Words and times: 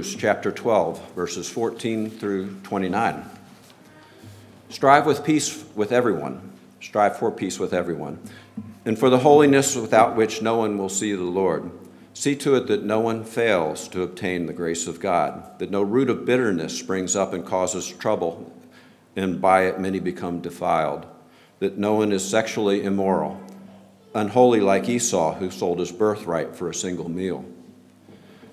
Hebrews 0.00 0.16
chapter 0.18 0.50
12, 0.50 1.12
verses 1.12 1.46
14 1.50 2.08
through 2.08 2.54
29. 2.62 3.22
Strive 4.70 5.04
with 5.04 5.22
peace 5.22 5.62
with 5.74 5.92
everyone. 5.92 6.52
Strive 6.80 7.18
for 7.18 7.30
peace 7.30 7.58
with 7.58 7.74
everyone, 7.74 8.18
and 8.86 8.98
for 8.98 9.10
the 9.10 9.18
holiness 9.18 9.76
without 9.76 10.16
which 10.16 10.40
no 10.40 10.56
one 10.56 10.78
will 10.78 10.88
see 10.88 11.12
the 11.12 11.22
Lord. 11.22 11.70
See 12.14 12.34
to 12.36 12.54
it 12.54 12.66
that 12.68 12.82
no 12.82 12.98
one 13.00 13.24
fails 13.24 13.88
to 13.88 14.00
obtain 14.00 14.46
the 14.46 14.54
grace 14.54 14.86
of 14.86 15.00
God, 15.00 15.58
that 15.58 15.70
no 15.70 15.82
root 15.82 16.08
of 16.08 16.24
bitterness 16.24 16.78
springs 16.78 17.14
up 17.14 17.34
and 17.34 17.44
causes 17.44 17.86
trouble, 17.86 18.50
and 19.14 19.38
by 19.38 19.66
it 19.66 19.80
many 19.80 20.00
become 20.00 20.40
defiled, 20.40 21.04
that 21.58 21.76
no 21.76 21.92
one 21.92 22.10
is 22.10 22.26
sexually 22.26 22.84
immoral, 22.84 23.38
unholy 24.14 24.60
like 24.60 24.88
Esau, 24.88 25.34
who 25.34 25.50
sold 25.50 25.78
his 25.78 25.92
birthright 25.92 26.56
for 26.56 26.70
a 26.70 26.74
single 26.74 27.10
meal. 27.10 27.44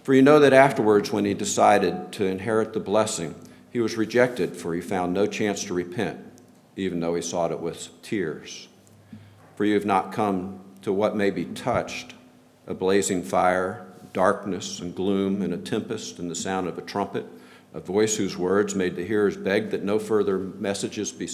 For 0.07 0.13
you 0.13 0.21
know 0.21 0.39
that 0.39 0.53
afterwards, 0.53 1.11
when 1.11 1.25
he 1.25 1.33
decided 1.33 2.13
to 2.13 2.25
inherit 2.25 2.71
the 2.71 2.79
blessing, 2.79 3.35
he 3.69 3.81
was 3.81 3.97
rejected, 3.97 4.55
for 4.55 4.73
he 4.73 4.79
found 4.79 5.13
no 5.13 5.27
chance 5.27 5.65
to 5.65 5.73
repent, 5.73 6.21
even 6.77 7.01
though 7.01 7.15
he 7.15 7.21
sought 7.21 7.51
it 7.51 7.59
with 7.59 7.89
tears. 8.03 8.69
For 9.57 9.65
you 9.65 9.73
have 9.73 9.85
not 9.85 10.13
come 10.13 10.61
to 10.83 10.93
what 10.93 11.17
may 11.17 11.29
be 11.29 11.43
touched 11.43 12.13
a 12.67 12.73
blazing 12.73 13.21
fire, 13.21 13.85
darkness 14.13 14.79
and 14.79 14.95
gloom, 14.95 15.41
and 15.41 15.53
a 15.53 15.57
tempest, 15.57 16.19
and 16.19 16.31
the 16.31 16.35
sound 16.35 16.69
of 16.69 16.77
a 16.77 16.81
trumpet, 16.81 17.25
a 17.73 17.81
voice 17.81 18.15
whose 18.15 18.37
words 18.37 18.75
made 18.75 18.95
the 18.95 19.05
hearers 19.05 19.35
beg 19.35 19.71
that 19.71 19.83
no 19.83 19.99
further 19.99 20.37
messages 20.37 21.11
be 21.11 21.27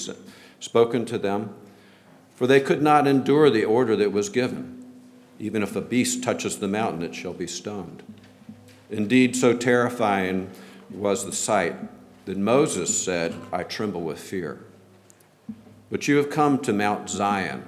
spoken 0.60 1.06
to 1.06 1.20
them. 1.20 1.54
For 2.36 2.48
they 2.48 2.60
could 2.60 2.82
not 2.82 3.06
endure 3.06 3.52
the 3.52 3.66
order 3.66 3.96
that 3.98 4.12
was 4.12 4.30
given. 4.30 4.84
Even 5.38 5.62
if 5.62 5.76
a 5.76 5.82
beast 5.82 6.24
touches 6.24 6.58
the 6.58 6.68
mountain, 6.68 7.04
it 7.04 7.14
shall 7.14 7.34
be 7.34 7.46
stoned. 7.46 8.02
Indeed, 8.94 9.36
so 9.36 9.58
terrifying 9.58 10.52
was 10.92 11.26
the 11.26 11.34
sight 11.34 11.76
that 12.26 12.38
Moses 12.38 13.04
said, 13.04 13.34
I 13.52 13.64
tremble 13.64 14.02
with 14.02 14.20
fear. 14.20 14.60
But 15.90 16.08
you 16.08 16.18
have 16.18 16.30
come 16.30 16.60
to 16.60 16.72
Mount 16.72 17.10
Zion, 17.10 17.64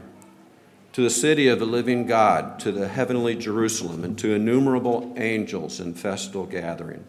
to 0.93 1.01
the 1.01 1.09
city 1.09 1.47
of 1.47 1.57
the 1.57 1.65
living 1.65 2.05
God, 2.05 2.59
to 2.59 2.71
the 2.71 2.87
heavenly 2.87 3.35
Jerusalem, 3.35 4.03
and 4.03 4.15
to 4.19 4.35
innumerable 4.35 5.13
angels 5.17 5.79
in 5.79 5.95
festal 5.95 6.45
gathering, 6.45 7.03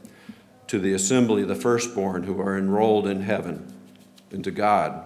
to 0.68 0.78
the 0.78 0.94
assembly 0.94 1.42
of 1.42 1.48
the 1.48 1.54
firstborn 1.54 2.22
who 2.22 2.40
are 2.40 2.56
enrolled 2.56 3.06
in 3.06 3.20
heaven, 3.20 3.70
and 4.30 4.42
to 4.44 4.50
God, 4.50 5.04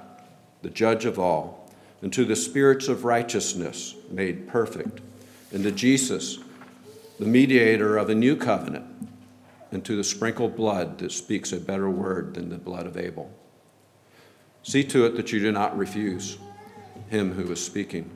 the 0.62 0.70
judge 0.70 1.04
of 1.04 1.18
all, 1.18 1.68
and 2.00 2.12
to 2.12 2.24
the 2.24 2.36
spirits 2.36 2.86
of 2.86 3.04
righteousness 3.04 3.96
made 4.08 4.46
perfect, 4.46 5.00
and 5.52 5.64
to 5.64 5.72
Jesus, 5.72 6.38
the 7.18 7.26
mediator 7.26 7.98
of 7.98 8.08
a 8.08 8.14
new 8.14 8.36
covenant, 8.36 8.86
and 9.70 9.84
to 9.84 9.96
the 9.96 10.04
sprinkled 10.04 10.56
blood 10.56 10.98
that 10.98 11.12
speaks 11.12 11.52
a 11.52 11.60
better 11.60 11.88
word 11.88 12.34
than 12.34 12.48
the 12.48 12.58
blood 12.58 12.86
of 12.86 12.96
Abel. 12.96 13.30
See 14.62 14.84
to 14.84 15.06
it 15.06 15.16
that 15.16 15.32
you 15.32 15.40
do 15.40 15.52
not 15.52 15.76
refuse 15.76 16.38
him 17.08 17.32
who 17.32 17.50
is 17.50 17.64
speaking. 17.64 18.10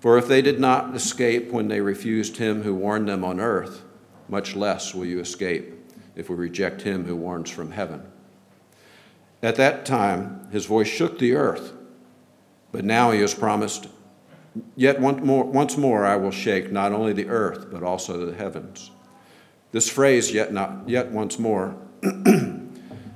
For 0.00 0.18
if 0.18 0.28
they 0.28 0.42
did 0.42 0.60
not 0.60 0.94
escape 0.94 1.50
when 1.50 1.68
they 1.68 1.80
refused 1.80 2.36
him 2.36 2.62
who 2.62 2.74
warned 2.74 3.08
them 3.08 3.24
on 3.24 3.40
earth, 3.40 3.82
much 4.28 4.54
less 4.54 4.94
will 4.94 5.06
you 5.06 5.20
escape 5.20 5.74
if 6.14 6.28
we 6.28 6.36
reject 6.36 6.82
him 6.82 7.04
who 7.04 7.16
warns 7.16 7.50
from 7.50 7.72
heaven. 7.72 8.02
At 9.42 9.56
that 9.56 9.86
time, 9.86 10.48
his 10.50 10.66
voice 10.66 10.88
shook 10.88 11.18
the 11.18 11.34
earth, 11.34 11.72
but 12.72 12.84
now 12.84 13.10
he 13.10 13.20
has 13.20 13.34
promised 13.34 13.88
Yet 14.76 15.00
once 15.00 15.24
more, 15.24 15.44
once 15.44 15.76
more 15.76 16.04
I 16.04 16.16
will 16.16 16.30
shake 16.30 16.72
not 16.72 16.92
only 16.92 17.12
the 17.12 17.28
earth, 17.28 17.68
but 17.70 17.82
also 17.82 18.26
the 18.26 18.36
heavens. 18.36 18.90
This 19.70 19.88
phrase, 19.88 20.32
yet, 20.32 20.52
not, 20.52 20.88
yet 20.88 21.10
once 21.10 21.38
more, 21.38 21.76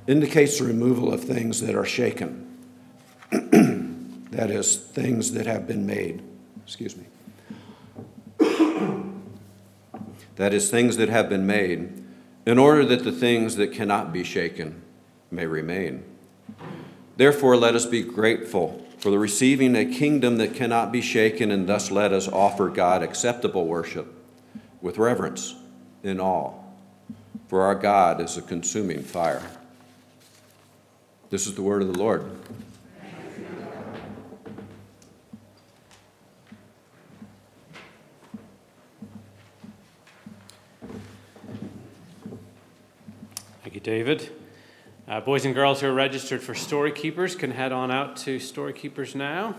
indicates 0.07 0.59
the 0.59 0.65
removal 0.65 1.13
of 1.13 1.25
things 1.25 1.63
that 1.63 1.75
are 1.75 1.87
shaken. 1.87 2.59
that 3.31 4.51
is, 4.51 4.77
things 4.77 5.33
that 5.33 5.47
have 5.47 5.67
been 5.67 5.87
made. 5.87 6.23
Excuse 6.65 6.95
me. 6.97 7.07
that 10.37 10.53
is, 10.53 10.71
things 10.71 10.99
that 10.99 11.09
have 11.09 11.31
been 11.31 11.47
made, 11.47 12.05
in 12.45 12.59
order 12.59 12.85
that 12.85 13.05
the 13.05 13.13
things 13.13 13.57
that 13.57 13.73
cannot 13.73 14.13
be 14.13 14.23
shaken 14.23 14.83
may 15.31 15.47
remain. 15.47 16.05
Therefore, 17.17 17.57
let 17.57 17.75
us 17.75 17.87
be 17.87 18.03
grateful 18.03 18.87
for 18.99 19.11
the 19.11 19.19
receiving 19.19 19.75
a 19.75 19.87
kingdom 19.87 20.37
that 20.37 20.55
cannot 20.55 20.93
be 20.93 21.01
shaken, 21.01 21.51
and 21.51 21.67
thus 21.67 21.91
let 21.91 22.13
us 22.13 22.29
offer 22.29 22.69
God 22.69 23.03
acceptable 23.03 23.67
worship 23.67 24.15
with 24.83 24.99
reverence 24.99 25.55
in 26.03 26.21
all, 26.21 26.75
For 27.49 27.63
our 27.63 27.75
God 27.75 28.21
is 28.21 28.37
a 28.37 28.43
consuming 28.43 29.03
fire. 29.03 29.43
This 31.31 31.47
is 31.47 31.55
the 31.55 31.63
word 31.63 31.83
of 31.83 31.93
the 31.93 31.99
Lord. 31.99 32.25
Thank 43.63 43.75
you, 43.75 43.81
David. 43.81 44.31
Uh, 45.09 45.21
boys 45.21 45.45
and 45.45 45.55
girls 45.55 45.81
who 45.81 45.89
are 45.89 45.95
registered 45.95 46.43
for 46.43 46.55
Story 46.55 46.93
Keepers 46.93 47.35
can 47.35 47.51
head 47.51 47.73
on 47.73 47.91
out 47.91 48.17
to 48.19 48.39
Story 48.39 48.73
Keepers 48.73 49.15
now. 49.15 49.57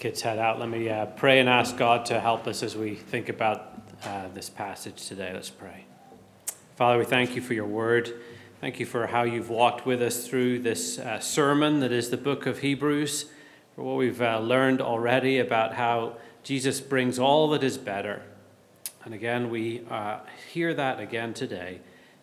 Kids 0.00 0.22
head 0.22 0.38
out, 0.38 0.58
let 0.58 0.70
me 0.70 0.88
uh, 0.88 1.04
pray 1.04 1.40
and 1.40 1.48
ask 1.48 1.76
God 1.76 2.06
to 2.06 2.20
help 2.20 2.46
us 2.46 2.62
as 2.62 2.74
we 2.74 2.94
think 2.94 3.28
about 3.28 3.82
uh, 4.02 4.28
this 4.32 4.48
passage 4.48 5.06
today. 5.06 5.30
Let's 5.34 5.50
pray. 5.50 5.84
Father, 6.76 6.96
we 6.96 7.04
thank 7.04 7.36
you 7.36 7.42
for 7.42 7.52
your 7.52 7.66
word. 7.66 8.10
Thank 8.62 8.80
you 8.80 8.86
for 8.86 9.08
how 9.08 9.24
you've 9.24 9.50
walked 9.50 9.84
with 9.84 10.00
us 10.00 10.26
through 10.26 10.60
this 10.60 10.98
uh, 10.98 11.20
sermon 11.20 11.80
that 11.80 11.92
is 11.92 12.08
the 12.08 12.16
book 12.16 12.46
of 12.46 12.60
Hebrews, 12.60 13.26
for 13.76 13.82
what 13.82 13.98
we've 13.98 14.22
uh, 14.22 14.38
learned 14.38 14.80
already 14.80 15.38
about 15.38 15.74
how 15.74 16.16
Jesus 16.44 16.80
brings 16.80 17.18
all 17.18 17.50
that 17.50 17.62
is 17.62 17.76
better. 17.76 18.22
And 19.04 19.12
again, 19.12 19.50
we 19.50 19.82
uh, 19.90 20.20
hear 20.50 20.72
that 20.72 20.98
again 20.98 21.34
today 21.34 21.80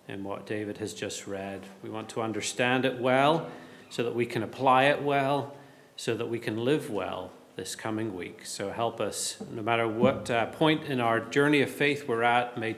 in 0.08 0.24
what 0.24 0.48
David 0.48 0.80
has 0.80 0.96
just 0.96 1.28
read. 1.28 1.62
We 1.84 1.92
want 1.92 2.10
to 2.10 2.24
understand 2.24 2.86
it 2.86 2.98
well 2.98 3.52
so 3.92 4.02
that 4.02 4.16
we 4.16 4.26
can 4.26 4.42
apply 4.42 4.86
it 4.86 5.04
well, 5.04 5.56
so 5.96 6.16
that 6.16 6.28
we 6.28 6.40
can 6.40 6.66
live 6.66 6.90
well 6.90 7.34
this 7.58 7.76
coming 7.76 8.16
week. 8.16 8.46
So 8.46 8.70
help 8.70 9.02
us, 9.02 9.38
no 9.52 9.64
matter 9.64 9.88
what 9.88 10.30
uh, 10.30 10.46
point 10.46 10.84
in 10.84 11.02
our 11.02 11.20
journey 11.20 11.62
of 11.64 11.72
faith 11.72 12.08
we're 12.08 12.22
at, 12.22 12.56
may, 12.56 12.76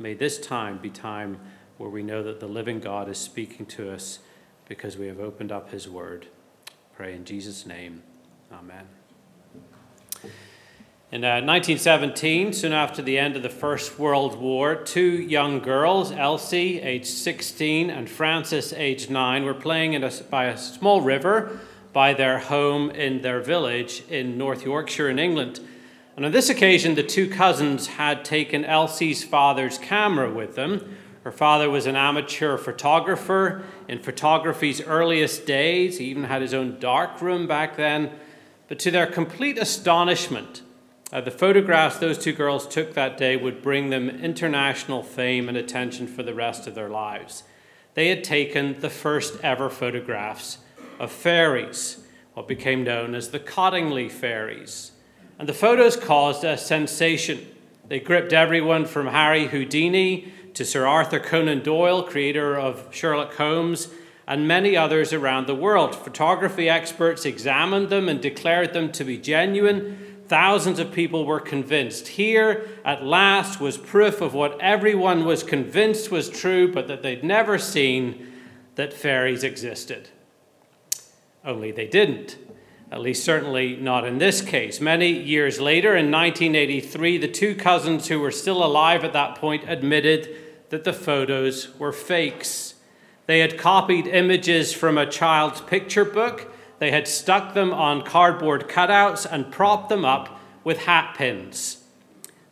may 0.00 0.14
this 0.14 0.38
time 0.38 0.78
be 0.78 0.90
time 0.90 1.38
where 1.78 1.88
we 1.88 2.02
know 2.02 2.24
that 2.24 2.40
the 2.40 2.48
living 2.48 2.80
God 2.80 3.08
is 3.08 3.18
speaking 3.18 3.66
to 3.66 3.92
us 3.92 4.18
because 4.68 4.96
we 4.96 5.06
have 5.06 5.20
opened 5.20 5.52
up 5.52 5.70
his 5.70 5.88
word. 5.88 6.26
Pray 6.96 7.14
in 7.14 7.24
Jesus' 7.24 7.66
name. 7.66 8.02
Amen. 8.52 8.86
In 11.12 11.24
uh, 11.24 11.38
1917, 11.38 12.52
soon 12.52 12.72
after 12.72 13.02
the 13.02 13.16
end 13.16 13.36
of 13.36 13.44
the 13.44 13.48
First 13.48 13.96
World 13.96 14.40
War, 14.40 14.74
two 14.74 15.22
young 15.22 15.60
girls, 15.60 16.10
Elsie, 16.10 16.80
aged 16.80 17.06
16, 17.06 17.90
and 17.90 18.10
Frances, 18.10 18.72
aged 18.72 19.08
9, 19.08 19.44
were 19.44 19.54
playing 19.54 19.92
in 19.92 20.02
a, 20.02 20.10
by 20.28 20.46
a 20.46 20.58
small 20.58 21.00
river 21.00 21.60
by 21.96 22.12
their 22.12 22.38
home 22.38 22.90
in 22.90 23.22
their 23.22 23.40
village 23.40 24.02
in 24.10 24.36
North 24.36 24.66
Yorkshire 24.66 25.08
in 25.08 25.18
England. 25.18 25.58
And 26.14 26.26
on 26.26 26.30
this 26.30 26.50
occasion, 26.50 26.94
the 26.94 27.02
two 27.02 27.26
cousins 27.26 27.86
had 27.86 28.22
taken 28.22 28.66
Elsie's 28.66 29.24
father's 29.24 29.78
camera 29.78 30.30
with 30.30 30.56
them. 30.56 30.98
Her 31.24 31.32
father 31.32 31.70
was 31.70 31.86
an 31.86 31.96
amateur 31.96 32.58
photographer 32.58 33.64
in 33.88 34.00
photography's 34.02 34.82
earliest 34.82 35.46
days. 35.46 35.96
He 35.96 36.04
even 36.08 36.24
had 36.24 36.42
his 36.42 36.52
own 36.52 36.78
darkroom 36.78 37.46
back 37.46 37.78
then. 37.78 38.10
But 38.68 38.78
to 38.80 38.90
their 38.90 39.06
complete 39.06 39.56
astonishment, 39.56 40.60
uh, 41.10 41.22
the 41.22 41.30
photographs 41.30 41.96
those 41.96 42.18
two 42.18 42.34
girls 42.34 42.68
took 42.68 42.92
that 42.92 43.16
day 43.16 43.38
would 43.38 43.62
bring 43.62 43.88
them 43.88 44.10
international 44.10 45.02
fame 45.02 45.48
and 45.48 45.56
attention 45.56 46.08
for 46.08 46.22
the 46.22 46.34
rest 46.34 46.66
of 46.66 46.74
their 46.74 46.90
lives. 46.90 47.44
They 47.94 48.08
had 48.08 48.22
taken 48.22 48.80
the 48.80 48.90
first 48.90 49.42
ever 49.42 49.70
photographs 49.70 50.58
of 50.98 51.12
fairies, 51.12 52.04
what 52.34 52.48
became 52.48 52.84
known 52.84 53.14
as 53.14 53.30
the 53.30 53.40
Cottingley 53.40 54.10
fairies. 54.10 54.92
And 55.38 55.48
the 55.48 55.54
photos 55.54 55.96
caused 55.96 56.44
a 56.44 56.56
sensation. 56.56 57.46
They 57.88 58.00
gripped 58.00 58.32
everyone 58.32 58.84
from 58.86 59.08
Harry 59.08 59.46
Houdini 59.46 60.32
to 60.54 60.64
Sir 60.64 60.86
Arthur 60.86 61.20
Conan 61.20 61.62
Doyle, 61.62 62.02
creator 62.02 62.56
of 62.56 62.88
Sherlock 62.90 63.34
Holmes, 63.34 63.88
and 64.26 64.48
many 64.48 64.76
others 64.76 65.12
around 65.12 65.46
the 65.46 65.54
world. 65.54 65.94
Photography 65.94 66.68
experts 66.68 67.24
examined 67.24 67.90
them 67.90 68.08
and 68.08 68.20
declared 68.20 68.72
them 68.72 68.90
to 68.92 69.04
be 69.04 69.18
genuine 69.18 70.16
Thousands 70.28 70.80
of 70.80 70.92
people 70.92 71.24
were 71.24 71.38
convinced. 71.38 72.08
Here, 72.08 72.68
at 72.84 73.04
last, 73.04 73.60
was 73.60 73.78
proof 73.78 74.20
of 74.20 74.34
what 74.34 74.60
everyone 74.60 75.24
was 75.24 75.44
convinced 75.44 76.10
was 76.10 76.28
true, 76.28 76.72
but 76.72 76.88
that 76.88 77.02
they'd 77.02 77.22
never 77.22 77.58
seen 77.58 78.32
that 78.74 78.92
fairies 78.92 79.44
existed. 79.44 80.08
Only 81.46 81.70
they 81.70 81.86
didn't. 81.86 82.36
At 82.90 83.00
least, 83.00 83.24
certainly 83.24 83.76
not 83.76 84.06
in 84.06 84.18
this 84.18 84.42
case. 84.42 84.80
Many 84.80 85.10
years 85.10 85.60
later, 85.60 85.96
in 85.96 86.10
1983, 86.10 87.18
the 87.18 87.28
two 87.28 87.54
cousins 87.54 88.08
who 88.08 88.20
were 88.20 88.30
still 88.30 88.64
alive 88.64 89.04
at 89.04 89.12
that 89.12 89.36
point 89.36 89.64
admitted 89.66 90.36
that 90.70 90.84
the 90.84 90.92
photos 90.92 91.76
were 91.78 91.92
fakes. 91.92 92.74
They 93.26 93.40
had 93.40 93.58
copied 93.58 94.06
images 94.06 94.72
from 94.72 94.98
a 94.98 95.10
child's 95.10 95.60
picture 95.60 96.04
book, 96.04 96.52
they 96.78 96.90
had 96.90 97.08
stuck 97.08 97.54
them 97.54 97.72
on 97.72 98.02
cardboard 98.02 98.68
cutouts 98.68 99.26
and 99.30 99.50
propped 99.50 99.88
them 99.88 100.04
up 100.04 100.38
with 100.62 100.80
hat 100.80 101.16
pins. 101.16 101.82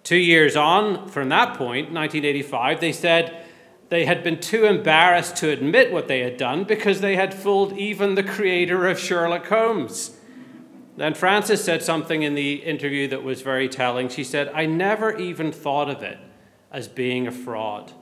Two 0.02 0.17
years 0.17 0.56
on 0.56 1.08
from 1.08 1.29
that 1.29 1.56
point, 1.58 1.93
1985, 1.93 2.81
they 2.81 2.93
said 2.93 3.44
they 3.94 4.06
had 4.06 4.25
been 4.25 4.41
too 4.41 4.64
embarrassed 4.64 5.37
to 5.37 5.50
admit 5.50 5.93
what 5.93 6.08
they 6.08 6.19
had 6.19 6.37
done 6.37 6.64
because 6.64 7.00
they 7.00 7.14
had 7.14 7.32
fooled 7.32 7.79
even 7.79 8.17
the 8.17 8.25
creator 8.25 8.88
of 8.88 8.99
Sherlock 8.99 9.46
Holmes. 9.46 10.17
Then 10.96 11.14
Frances 11.14 11.62
said 11.62 11.81
something 11.81 12.25
in 12.25 12.35
the 12.35 12.55
interview 12.55 13.06
that 13.06 13.23
was 13.23 13.43
very 13.43 13.69
telling. 13.69 14.08
She 14.08 14.25
said, 14.25 14.50
I 14.52 14.67
never 14.67 15.17
even 15.17 15.52
thought 15.52 15.88
of 15.88 16.02
it 16.02 16.19
as 16.73 16.88
being 16.88 17.29
a 17.29 17.31
fraud. 17.31 17.93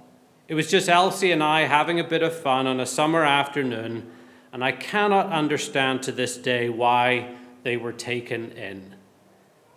It 0.48 0.54
was 0.54 0.70
just 0.70 0.88
Elsie 0.88 1.30
and 1.30 1.42
I 1.42 1.66
having 1.66 2.00
a 2.00 2.04
bit 2.04 2.22
of 2.22 2.34
fun 2.34 2.66
on 2.66 2.80
a 2.80 2.86
summer 2.86 3.22
afternoon, 3.22 4.10
and 4.50 4.64
I 4.64 4.72
cannot 4.72 5.26
understand 5.26 6.02
to 6.04 6.12
this 6.12 6.38
day 6.38 6.70
why 6.70 7.34
they 7.64 7.76
were 7.76 7.92
taken 7.92 8.52
in. 8.52 8.94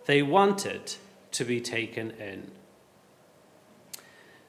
They 0.06 0.22
wanted 0.22 0.94
to 1.32 1.44
be 1.44 1.60
taken 1.60 2.12
in. 2.12 2.52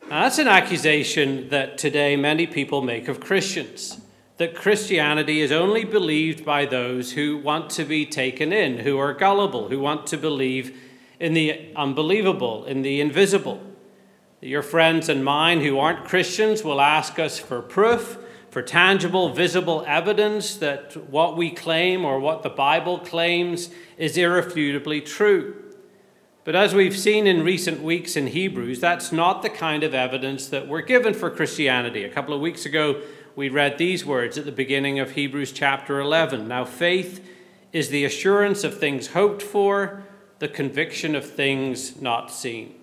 Now, 0.10 0.22
that's 0.22 0.38
an 0.38 0.48
accusation 0.48 1.50
that 1.50 1.78
today 1.78 2.16
many 2.16 2.48
people 2.48 2.82
make 2.82 3.10
of 3.10 3.20
Christians 3.20 4.00
that 4.38 4.56
Christianity 4.56 5.42
is 5.42 5.52
only 5.52 5.84
believed 5.84 6.46
by 6.46 6.66
those 6.66 7.12
who 7.12 7.38
want 7.38 7.72
to 7.72 7.84
be 7.84 8.06
taken 8.06 8.54
in, 8.54 8.80
who 8.80 8.98
are 9.00 9.14
gullible, 9.14 9.68
who 9.68 9.80
want 9.80 10.08
to 10.08 10.18
believe 10.18 10.80
in 11.20 11.34
the 11.34 11.74
unbelievable, 11.76 12.64
in 12.66 12.84
the 12.84 13.02
invisible. 13.02 13.62
Your 14.40 14.62
friends 14.62 15.10
and 15.10 15.26
mine 15.26 15.62
who 15.62 15.80
aren't 15.80 16.06
Christians 16.06 16.64
will 16.64 16.80
ask 16.80 17.18
us 17.18 17.40
for 17.40 17.62
proof, 17.62 18.18
for 18.50 18.62
tangible, 18.62 19.34
visible 19.34 19.84
evidence 19.88 20.56
that 20.58 21.10
what 21.10 21.36
we 21.36 21.50
claim 21.50 22.06
or 22.06 22.20
what 22.20 22.44
the 22.44 22.50
Bible 22.50 23.00
claims 23.00 23.72
is 23.98 24.16
irrefutably 24.16 25.02
true. 25.02 25.67
But 26.48 26.56
as 26.56 26.74
we've 26.74 26.98
seen 26.98 27.28
in 27.28 27.44
recent 27.44 27.84
weeks 27.84 28.16
in 28.16 28.28
Hebrews, 28.28 28.80
that's 28.80 29.12
not 29.12 29.42
the 29.42 29.50
kind 29.50 29.84
of 29.84 29.94
evidence 29.94 30.48
that 30.48 30.66
we're 30.66 30.80
given 30.80 31.14
for 31.14 31.30
Christianity. 31.30 32.06
A 32.06 32.10
couple 32.10 32.34
of 32.34 32.40
weeks 32.40 32.66
ago, 32.66 33.02
we 33.36 33.50
read 33.50 33.78
these 33.78 34.06
words 34.06 34.38
at 34.38 34.46
the 34.46 34.54
beginning 34.54 34.98
of 34.98 35.12
Hebrews 35.12 35.52
chapter 35.52 36.00
11. 36.00 36.48
Now, 36.48 36.64
faith 36.64 37.22
is 37.74 37.90
the 37.90 38.06
assurance 38.06 38.64
of 38.64 38.80
things 38.80 39.08
hoped 39.08 39.42
for, 39.42 40.04
the 40.40 40.48
conviction 40.48 41.16
of 41.16 41.30
things 41.30 42.02
not 42.02 42.32
seen. 42.32 42.76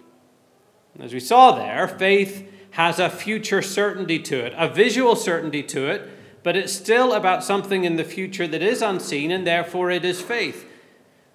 As 1.00 1.14
we 1.14 1.20
saw 1.20 1.52
there, 1.52 1.88
faith 1.88 2.46
has 2.72 2.98
a 2.98 3.08
future 3.08 3.62
certainty 3.62 4.18
to 4.18 4.44
it, 4.44 4.52
a 4.58 4.68
visual 4.68 5.16
certainty 5.16 5.62
to 5.62 5.86
it, 5.86 6.10
but 6.42 6.54
it's 6.54 6.74
still 6.74 7.14
about 7.14 7.42
something 7.42 7.84
in 7.84 7.96
the 7.96 8.04
future 8.04 8.46
that 8.46 8.60
is 8.62 8.82
unseen, 8.82 9.30
and 9.30 9.46
therefore 9.46 9.90
it 9.90 10.04
is 10.04 10.20
faith. 10.20 10.68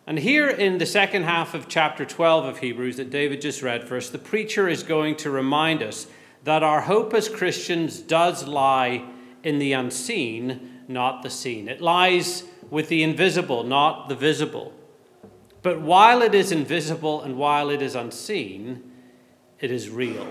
And 0.10 0.18
here 0.18 0.50
in 0.50 0.80
the 0.80 0.88
second 0.88 1.26
half 1.26 1.54
of 1.54 1.68
chapter 1.68 2.04
12 2.04 2.46
of 2.46 2.58
Hebrews 2.58 2.98
that 2.98 3.12
David 3.12 3.42
just 3.42 3.62
read 3.62 3.88
for 3.88 3.96
us, 3.96 4.10
the 4.10 4.18
preacher 4.18 4.68
is 4.68 4.82
going 4.82 5.16
to 5.18 5.30
remind 5.30 5.84
us 5.84 6.08
that 6.46 6.64
our 6.64 6.82
hope 6.82 7.14
as 7.14 7.30
Christians 7.30 8.00
does 8.00 8.48
lie 8.48 9.04
in 9.44 9.60
the 9.60 9.74
unseen, 9.74 10.80
not 10.88 11.22
the 11.22 11.30
seen. 11.30 11.70
It 11.70 11.80
lies 11.80 12.44
with 12.72 12.90
the 12.90 13.04
invisible, 13.04 13.64
not 13.64 14.10
the 14.10 14.16
visible. 14.16 14.74
But 15.62 15.80
while 15.80 16.24
it 16.24 16.34
is 16.34 16.52
invisible 16.52 17.22
and 17.22 17.38
while 17.38 17.70
it 17.70 17.84
is 17.84 17.94
unseen, 17.94 18.92
it 19.60 19.70
is 19.70 19.92
real. 19.92 20.28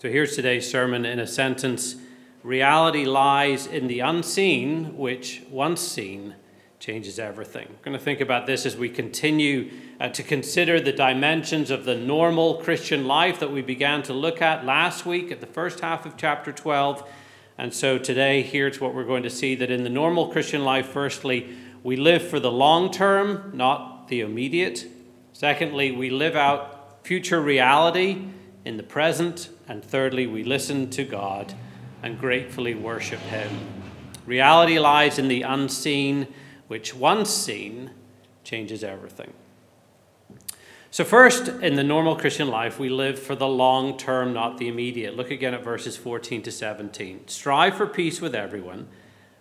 So 0.00 0.10
here's 0.10 0.36
today's 0.36 0.70
sermon 0.70 1.06
in 1.06 1.18
a 1.18 1.26
sentence 1.26 1.96
Reality 2.42 3.06
lies 3.06 3.66
in 3.66 3.88
the 3.88 4.00
unseen, 4.00 4.98
which, 4.98 5.42
once 5.50 5.80
seen, 5.80 6.34
changes 6.78 7.18
everything. 7.18 7.66
We're 7.68 7.84
going 7.84 7.98
to 7.98 8.02
think 8.02 8.20
about 8.20 8.46
this 8.46 8.64
as 8.64 8.76
we 8.76 8.88
continue 8.88 9.70
uh, 10.00 10.10
to 10.10 10.22
consider 10.22 10.80
the 10.80 10.92
dimensions 10.92 11.70
of 11.70 11.84
the 11.84 11.96
normal 11.96 12.54
Christian 12.56 13.06
life 13.06 13.40
that 13.40 13.50
we 13.50 13.62
began 13.62 14.02
to 14.04 14.12
look 14.12 14.40
at 14.40 14.64
last 14.64 15.04
week 15.04 15.32
at 15.32 15.40
the 15.40 15.46
first 15.46 15.80
half 15.80 16.06
of 16.06 16.16
chapter 16.16 16.52
12. 16.52 17.08
And 17.56 17.74
so 17.74 17.98
today, 17.98 18.42
here's 18.42 18.80
what 18.80 18.94
we're 18.94 19.04
going 19.04 19.24
to 19.24 19.30
see 19.30 19.56
that 19.56 19.70
in 19.70 19.82
the 19.82 19.90
normal 19.90 20.28
Christian 20.28 20.64
life, 20.64 20.86
firstly, 20.86 21.48
we 21.82 21.96
live 21.96 22.22
for 22.22 22.38
the 22.38 22.52
long 22.52 22.92
term, 22.92 23.50
not 23.54 24.06
the 24.06 24.20
immediate. 24.20 24.86
Secondly, 25.32 25.90
we 25.90 26.10
live 26.10 26.36
out 26.36 27.04
future 27.04 27.40
reality 27.40 28.26
in 28.64 28.76
the 28.76 28.82
present. 28.84 29.50
And 29.66 29.84
thirdly, 29.84 30.28
we 30.28 30.44
listen 30.44 30.90
to 30.90 31.04
God 31.04 31.54
and 32.04 32.18
gratefully 32.20 32.74
worship 32.74 33.20
Him. 33.20 33.50
Reality 34.26 34.78
lies 34.78 35.18
in 35.18 35.26
the 35.26 35.42
unseen 35.42 36.28
which 36.68 36.94
once 36.94 37.30
seen 37.30 37.90
changes 38.44 38.84
everything. 38.84 39.32
So, 40.90 41.04
first, 41.04 41.48
in 41.48 41.76
the 41.76 41.84
normal 41.84 42.16
Christian 42.16 42.48
life, 42.48 42.78
we 42.78 42.88
live 42.88 43.18
for 43.18 43.34
the 43.34 43.46
long 43.46 43.98
term, 43.98 44.32
not 44.32 44.56
the 44.56 44.68
immediate. 44.68 45.16
Look 45.16 45.30
again 45.30 45.52
at 45.52 45.62
verses 45.62 45.98
14 45.98 46.42
to 46.42 46.50
17. 46.50 47.28
Strive 47.28 47.76
for 47.76 47.86
peace 47.86 48.22
with 48.22 48.34
everyone, 48.34 48.88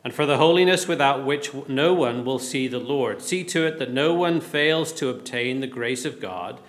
and 0.04 0.14
for 0.14 0.26
the 0.26 0.38
holiness 0.38 0.90
without 0.90 1.26
which 1.26 1.54
no 1.70 1.94
one 1.94 2.26
will 2.26 2.40
see 2.40 2.68
the 2.68 2.80
Lord. 2.80 3.22
See 3.22 3.46
to 3.46 3.66
it 3.66 3.80
that 3.80 3.92
no 3.92 4.14
one 4.14 4.42
fails 4.42 4.92
to 4.94 5.08
obtain 5.08 5.62
the 5.62 5.68
grace 5.68 6.04
of 6.04 6.20
God, 6.20 6.60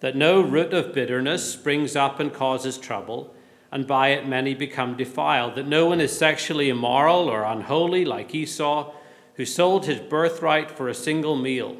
that 0.00 0.16
no 0.16 0.42
root 0.42 0.74
of 0.74 0.92
bitterness 0.92 1.50
springs 1.50 1.96
up 1.96 2.20
and 2.20 2.32
causes 2.32 2.76
trouble, 2.76 3.34
and 3.72 3.86
by 3.86 4.08
it 4.08 4.28
many 4.28 4.52
become 4.52 4.98
defiled, 4.98 5.54
that 5.54 5.66
no 5.66 5.86
one 5.86 6.00
is 6.00 6.16
sexually 6.16 6.68
immoral 6.68 7.28
or 7.28 7.42
unholy 7.42 8.04
like 8.04 8.34
Esau 8.34 8.92
who 9.36 9.44
sold 9.44 9.86
his 9.86 10.00
birthright 10.00 10.70
for 10.70 10.88
a 10.88 10.94
single 10.94 11.36
meal. 11.36 11.76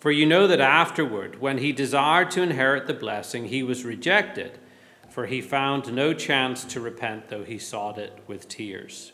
For 0.00 0.10
you 0.10 0.26
know 0.26 0.46
that 0.46 0.60
afterward, 0.60 1.40
when 1.40 1.58
he 1.58 1.72
desired 1.72 2.30
to 2.32 2.42
inherit 2.42 2.86
the 2.86 2.94
blessing, 2.94 3.46
he 3.46 3.62
was 3.62 3.84
rejected, 3.84 4.58
for 5.08 5.26
he 5.26 5.40
found 5.40 5.92
no 5.92 6.14
chance 6.14 6.64
to 6.64 6.80
repent, 6.80 7.28
though 7.28 7.44
he 7.44 7.58
sought 7.58 7.98
it 7.98 8.18
with 8.26 8.48
tears. 8.48 9.12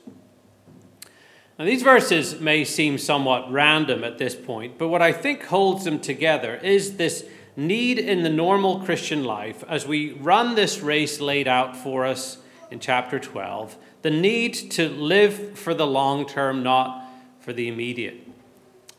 Now, 1.59 1.65
these 1.65 1.83
verses 1.83 2.39
may 2.39 2.65
seem 2.65 2.99
somewhat 2.99 3.51
random 3.51 4.05
at 4.05 4.19
this 4.19 4.35
point, 4.35 4.79
but 4.79 4.89
what 4.89 5.03
I 5.03 5.13
think 5.13 5.45
holds 5.45 5.85
them 5.85 5.99
together 5.99 6.57
is 6.57 6.97
this 6.97 7.27
need 7.57 7.99
in 7.99 8.23
the 8.23 8.31
normal 8.31 8.81
Christian 8.81 9.25
life, 9.25 9.65
as 9.67 9.87
we 9.87 10.13
run 10.13 10.55
this 10.55 10.81
race 10.81 11.21
laid 11.21 11.49
out 11.49 11.75
for 11.75 12.05
us 12.05 12.39
in 12.71 12.79
chapter 12.79 13.19
12, 13.19 13.77
the 14.03 14.11
need 14.11 14.53
to 14.73 14.89
live 14.89 15.59
for 15.59 15.73
the 15.73 15.87
long 15.87 16.27
term, 16.27 16.63
not 16.63 17.06
for 17.47 17.53
the 17.53 17.69
immediate, 17.69 18.27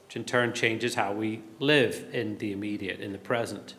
which 0.06 0.16
in 0.16 0.24
turn 0.24 0.54
changes 0.54 0.96
how 0.96 1.12
we 1.12 1.42
live 1.60 2.06
in 2.14 2.38
the 2.38 2.54
immediate, 2.54 3.02
in 3.02 3.12
the 3.12 3.18
present. 3.18 3.76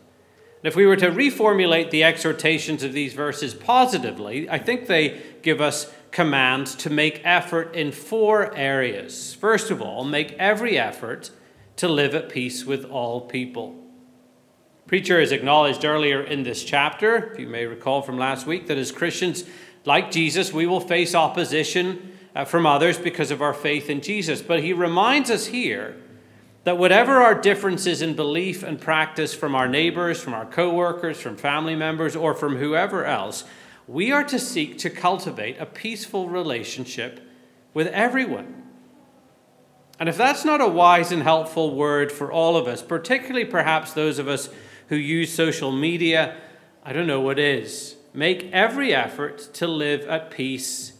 And 0.62 0.68
if 0.68 0.76
we 0.76 0.84
were 0.84 0.96
to 0.96 1.10
reformulate 1.10 1.90
the 1.90 2.04
exhortations 2.04 2.82
of 2.82 2.92
these 2.92 3.14
verses 3.14 3.54
positively, 3.54 4.46
I 4.50 4.58
think 4.58 4.86
they 4.86 5.22
give 5.40 5.62
us 5.62 5.90
commands 6.10 6.74
to 6.74 6.90
make 6.90 7.22
effort 7.24 7.74
in 7.74 7.92
four 7.92 8.54
areas. 8.54 9.32
First 9.32 9.70
of 9.70 9.80
all, 9.80 10.04
make 10.04 10.32
every 10.32 10.78
effort 10.78 11.30
to 11.76 11.88
live 11.88 12.14
at 12.14 12.28
peace 12.28 12.66
with 12.66 12.84
all 12.84 13.22
people. 13.22 13.74
Preacher 14.86 15.18
has 15.18 15.32
acknowledged 15.32 15.86
earlier 15.86 16.20
in 16.22 16.42
this 16.42 16.62
chapter, 16.62 17.32
if 17.32 17.38
you 17.38 17.48
may 17.48 17.64
recall 17.64 18.02
from 18.02 18.18
last 18.18 18.46
week, 18.46 18.66
that 18.66 18.76
as 18.76 18.92
Christians, 18.92 19.44
like 19.86 20.10
Jesus, 20.10 20.52
we 20.52 20.66
will 20.66 20.80
face 20.80 21.14
opposition 21.14 22.17
Uh, 22.38 22.44
from 22.44 22.64
others 22.64 22.98
because 22.98 23.32
of 23.32 23.42
our 23.42 23.52
faith 23.52 23.90
in 23.90 24.00
Jesus. 24.00 24.40
But 24.40 24.62
he 24.62 24.72
reminds 24.72 25.28
us 25.28 25.46
here 25.46 25.96
that 26.62 26.78
whatever 26.78 27.16
our 27.16 27.34
differences 27.34 28.00
in 28.00 28.14
belief 28.14 28.62
and 28.62 28.80
practice 28.80 29.34
from 29.34 29.56
our 29.56 29.66
neighbors, 29.66 30.20
from 30.22 30.34
our 30.34 30.46
coworkers, 30.46 31.20
from 31.20 31.36
family 31.36 31.74
members, 31.74 32.14
or 32.14 32.34
from 32.34 32.58
whoever 32.58 33.04
else, 33.04 33.42
we 33.88 34.12
are 34.12 34.22
to 34.22 34.38
seek 34.38 34.78
to 34.78 34.88
cultivate 34.88 35.58
a 35.58 35.66
peaceful 35.66 36.28
relationship 36.28 37.28
with 37.74 37.88
everyone. 37.88 38.62
And 39.98 40.08
if 40.08 40.16
that's 40.16 40.44
not 40.44 40.60
a 40.60 40.68
wise 40.68 41.10
and 41.10 41.24
helpful 41.24 41.74
word 41.74 42.12
for 42.12 42.30
all 42.30 42.56
of 42.56 42.68
us, 42.68 42.82
particularly 42.82 43.46
perhaps 43.46 43.94
those 43.94 44.20
of 44.20 44.28
us 44.28 44.48
who 44.90 44.96
use 44.96 45.34
social 45.34 45.72
media, 45.72 46.36
I 46.84 46.92
don't 46.92 47.08
know 47.08 47.20
what 47.20 47.40
is. 47.40 47.96
Make 48.14 48.48
every 48.52 48.94
effort 48.94 49.38
to 49.54 49.66
live 49.66 50.06
at 50.06 50.30
peace 50.30 50.92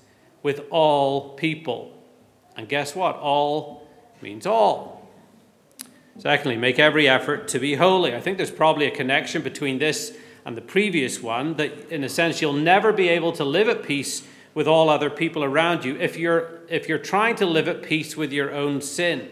with 0.49 0.65
all 0.71 1.35
people. 1.35 1.93
And 2.57 2.67
guess 2.67 2.97
what? 2.97 3.17
All 3.17 3.87
means 4.23 4.47
all. 4.47 5.07
Secondly, 6.19 6.57
make 6.57 6.79
every 6.79 7.07
effort 7.07 7.49
to 7.49 7.59
be 7.59 7.75
holy. 7.75 8.15
I 8.15 8.21
think 8.23 8.39
there's 8.39 8.51
probably 8.51 8.87
a 8.87 8.91
connection 8.91 9.43
between 9.43 9.79
this 9.79 10.17
and 10.47 10.57
the 10.57 10.63
previous 10.63 11.23
one 11.23 11.57
that, 11.57 11.91
in 11.91 12.03
a 12.03 12.09
sense, 12.09 12.41
you'll 12.41 12.55
never 12.55 12.95
be 12.95 13.11
able 13.11 13.33
to 13.33 13.45
live 13.45 13.69
at 13.69 13.83
peace 13.83 14.27
with 14.55 14.67
all 14.67 14.89
other 14.89 15.11
people 15.11 15.45
around 15.45 15.85
you 15.85 15.97
if 15.97 16.17
you're, 16.17 16.61
if 16.71 16.89
you're 16.89 16.97
trying 16.97 17.37
to 17.37 17.45
live 17.45 17.69
at 17.69 17.83
peace 17.83 18.17
with 18.17 18.33
your 18.33 18.55
own 18.55 18.81
sin. 18.81 19.29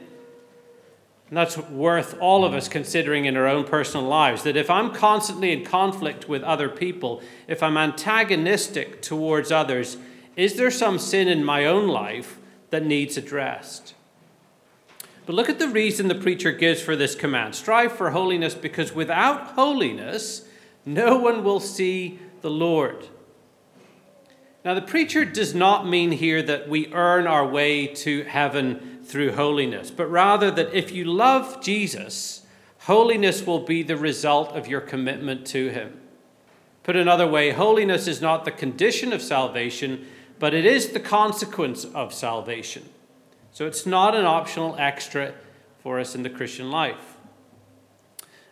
And 1.30 1.38
that's 1.38 1.56
worth 1.56 2.20
all 2.20 2.44
of 2.44 2.52
us 2.52 2.68
considering 2.68 3.24
in 3.24 3.38
our 3.38 3.46
own 3.46 3.64
personal 3.64 4.06
lives. 4.06 4.42
That 4.42 4.58
if 4.58 4.68
I'm 4.68 4.92
constantly 4.92 5.50
in 5.50 5.64
conflict 5.64 6.28
with 6.28 6.42
other 6.42 6.68
people, 6.68 7.22
if 7.48 7.62
I'm 7.62 7.78
antagonistic 7.78 9.00
towards 9.00 9.50
others, 9.50 9.96
is 10.36 10.56
there 10.56 10.70
some 10.70 10.98
sin 10.98 11.28
in 11.28 11.44
my 11.44 11.64
own 11.64 11.88
life 11.88 12.38
that 12.70 12.84
needs 12.84 13.16
addressed? 13.16 13.94
But 15.24 15.34
look 15.34 15.48
at 15.48 15.58
the 15.58 15.68
reason 15.68 16.06
the 16.06 16.14
preacher 16.14 16.52
gives 16.52 16.80
for 16.80 16.94
this 16.94 17.16
command 17.16 17.54
strive 17.54 17.92
for 17.92 18.10
holiness, 18.10 18.54
because 18.54 18.94
without 18.94 19.48
holiness, 19.52 20.46
no 20.84 21.16
one 21.16 21.42
will 21.42 21.58
see 21.58 22.20
the 22.42 22.50
Lord. 22.50 23.08
Now, 24.64 24.74
the 24.74 24.82
preacher 24.82 25.24
does 25.24 25.54
not 25.54 25.86
mean 25.86 26.12
here 26.12 26.42
that 26.42 26.68
we 26.68 26.92
earn 26.92 27.26
our 27.26 27.46
way 27.46 27.86
to 27.86 28.24
heaven 28.24 29.00
through 29.04 29.32
holiness, 29.32 29.90
but 29.90 30.06
rather 30.06 30.50
that 30.50 30.74
if 30.74 30.90
you 30.92 31.04
love 31.04 31.62
Jesus, 31.62 32.44
holiness 32.80 33.46
will 33.46 33.60
be 33.60 33.82
the 33.82 33.96
result 33.96 34.52
of 34.52 34.66
your 34.66 34.80
commitment 34.80 35.46
to 35.48 35.68
him. 35.68 36.00
Put 36.82 36.96
another 36.96 37.26
way, 37.26 37.50
holiness 37.50 38.06
is 38.06 38.20
not 38.20 38.44
the 38.44 38.50
condition 38.50 39.12
of 39.12 39.22
salvation, 39.22 40.06
but 40.38 40.54
it 40.54 40.64
is 40.64 40.88
the 40.88 41.00
consequence 41.00 41.84
of 41.84 42.12
salvation. 42.12 42.88
So 43.52 43.66
it's 43.66 43.86
not 43.86 44.14
an 44.14 44.24
optional 44.24 44.76
extra 44.78 45.34
for 45.78 45.98
us 45.98 46.14
in 46.14 46.22
the 46.22 46.30
Christian 46.30 46.70
life. 46.70 47.16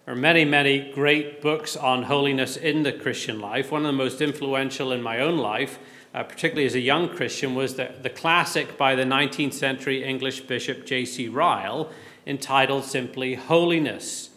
There 0.05 0.15
are 0.15 0.19
many, 0.19 0.45
many 0.45 0.93
great 0.93 1.41
books 1.41 1.77
on 1.77 2.05
holiness 2.05 2.57
in 2.57 2.83
the 2.83 2.93
Christian 2.93 3.41
life. 3.41 3.73
One 3.73 3.83
of 3.83 3.87
the 3.87 3.93
most 3.93 4.21
influential 4.21 4.93
in 4.93 5.03
my 5.03 5.21
own 5.21 5.39
life 5.39 5.79
uh, 6.15 6.23
particularly 6.23 6.67
as 6.67 6.77
a 6.77 6.81
young 6.81 7.09
Christian, 7.09 7.55
was 7.55 7.75
the, 7.75 7.93
the 8.01 8.11
classic 8.11 8.79
by 8.79 8.95
the 8.95 9.03
19th 9.03 9.53
century 9.53 10.05
English 10.05 10.43
bishop 10.43 10.87
J.C. 10.87 11.29
Ryle 11.29 11.91
entitled 12.27 12.85
simply 12.85 13.35
Holiness. 13.35 14.31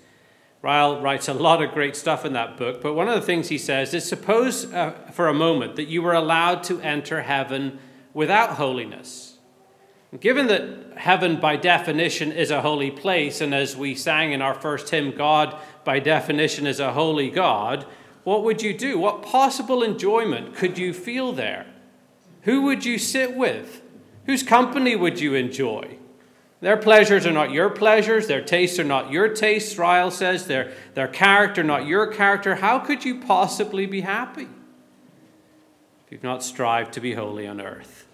Ryle 0.67 0.99
writes 0.99 1.29
a 1.29 1.33
lot 1.33 1.63
of 1.63 1.71
great 1.71 1.95
stuff 1.95 2.25
in 2.25 2.33
that 2.33 2.57
book, 2.57 2.81
but 2.81 2.93
one 2.93 3.07
of 3.07 3.15
the 3.15 3.25
things 3.25 3.47
he 3.47 3.57
says 3.57 3.93
is 3.93 4.03
suppose 4.03 4.65
uh, 4.73 4.91
for 5.13 5.29
a 5.29 5.33
moment 5.33 5.77
that 5.77 5.87
you 5.87 6.01
were 6.01 6.11
allowed 6.11 6.61
to 6.63 6.81
enter 6.81 7.21
heaven 7.21 7.79
without 8.13 8.57
holiness. 8.57 9.37
Given 10.19 10.47
that 10.47 10.97
heaven, 10.97 11.39
by 11.39 11.55
definition, 11.55 12.33
is 12.33 12.51
a 12.51 12.63
holy 12.63 12.91
place, 12.91 13.39
and 13.39 13.55
as 13.55 13.77
we 13.77 13.95
sang 13.95 14.33
in 14.33 14.41
our 14.41 14.53
first 14.53 14.89
hymn, 14.89 15.11
God, 15.11 15.57
by 15.85 15.99
definition, 15.99 16.67
is 16.67 16.81
a 16.81 16.91
holy 16.91 17.29
God, 17.29 17.85
what 18.25 18.43
would 18.43 18.61
you 18.61 18.77
do? 18.77 18.99
What 18.99 19.21
possible 19.21 19.81
enjoyment 19.81 20.53
could 20.53 20.77
you 20.77 20.93
feel 20.93 21.31
there? 21.31 21.65
Who 22.41 22.63
would 22.63 22.83
you 22.83 22.97
sit 22.97 23.37
with? 23.37 23.81
Whose 24.25 24.43
company 24.43 24.97
would 24.97 25.21
you 25.21 25.33
enjoy? 25.33 25.97
Their 26.59 26.77
pleasures 26.77 27.25
are 27.25 27.31
not 27.31 27.51
your 27.51 27.69
pleasures, 27.69 28.27
their 28.27 28.41
tastes 28.41 28.79
are 28.79 28.83
not 28.83 29.11
your 29.11 29.29
tastes, 29.29 29.77
Ryle 29.77 30.09
says, 30.09 30.47
their, 30.47 30.73
their 30.95 31.07
character 31.07 31.63
not 31.63 31.85
your 31.85 32.07
character. 32.07 32.55
How 32.55 32.79
could 32.79 33.05
you 33.05 33.19
possibly 33.21 33.85
be 33.85 34.01
happy 34.01 34.47
if 36.05 36.11
you've 36.11 36.23
not 36.23 36.43
strived 36.43 36.93
to 36.93 36.99
be 36.99 37.13
holy 37.13 37.45
on 37.45 37.61
earth? 37.61 38.07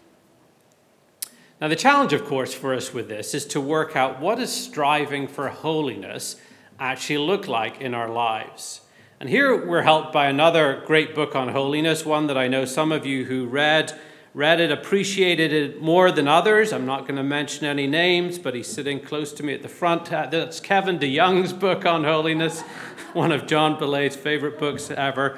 Now, 1.62 1.70
the 1.70 1.78
challenge, 1.78 2.12
of 2.12 2.26
course, 2.26 2.54
for 2.54 2.74
us 2.74 2.94
with 2.94 3.08
this 3.08 3.34
is 3.34 3.46
to 3.48 3.62
work 3.62 3.96
out 3.96 4.20
what 4.20 4.40
does 4.40 4.52
striving 4.52 5.30
for 5.30 5.48
holiness 5.48 6.36
actually 6.78 7.20
look 7.20 7.48
like 7.48 7.80
in 7.80 7.94
our 7.94 8.10
lives. 8.10 8.82
And 9.22 9.30
here 9.30 9.66
we're 9.66 9.84
helped 9.84 10.12
by 10.12 10.28
another 10.28 10.84
great 10.86 11.16
book 11.16 11.34
on 11.34 11.48
holiness, 11.48 12.06
one 12.06 12.28
that 12.28 12.38
I 12.38 12.50
know 12.50 12.66
some 12.66 12.92
of 12.92 13.06
you 13.06 13.24
who 13.24 13.46
read 13.46 13.98
read 14.34 14.60
it 14.60 14.72
appreciated 14.72 15.54
it 15.54 15.82
more 15.82 16.12
than 16.12 16.28
others. 16.28 16.74
I'm 16.74 16.86
not 16.86 17.02
going 17.02 17.18
to 17.18 17.24
mention 17.24 17.66
any 17.66 17.86
names, 17.86 18.40
but 18.40 18.56
he's 18.56 18.68
sitting 18.68 19.00
close 19.00 19.32
to 19.34 19.44
me 19.44 19.54
at 19.54 19.62
the 19.62 19.70
front. 19.70 20.12
Uh, 20.12 20.26
that's 20.26 20.60
Kevin 20.60 20.98
DeYoung's 20.98 21.54
book 21.54 21.86
on 21.86 22.04
holiness, 22.04 22.62
one 23.14 23.32
of 23.32 23.46
John 23.46 23.78
Belay's 23.78 24.16
favorite 24.16 24.58
books 24.58 24.90
ever. 24.90 25.38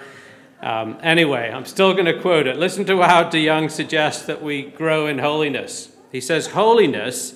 Um, 0.62 0.98
anyway, 1.02 1.52
I'm 1.54 1.66
still 1.66 1.94
going 1.94 2.06
to 2.06 2.20
quote 2.20 2.48
it. 2.48 2.56
Listen 2.56 2.86
to 2.86 3.02
how 3.02 3.30
DeYoung 3.30 3.70
suggests 3.70 4.26
that 4.28 4.42
we 4.42 4.64
grow 4.64 5.08
in 5.08 5.20
holiness. 5.20 5.92
He 6.12 6.22
says, 6.22 6.48
Holiness 6.48 7.36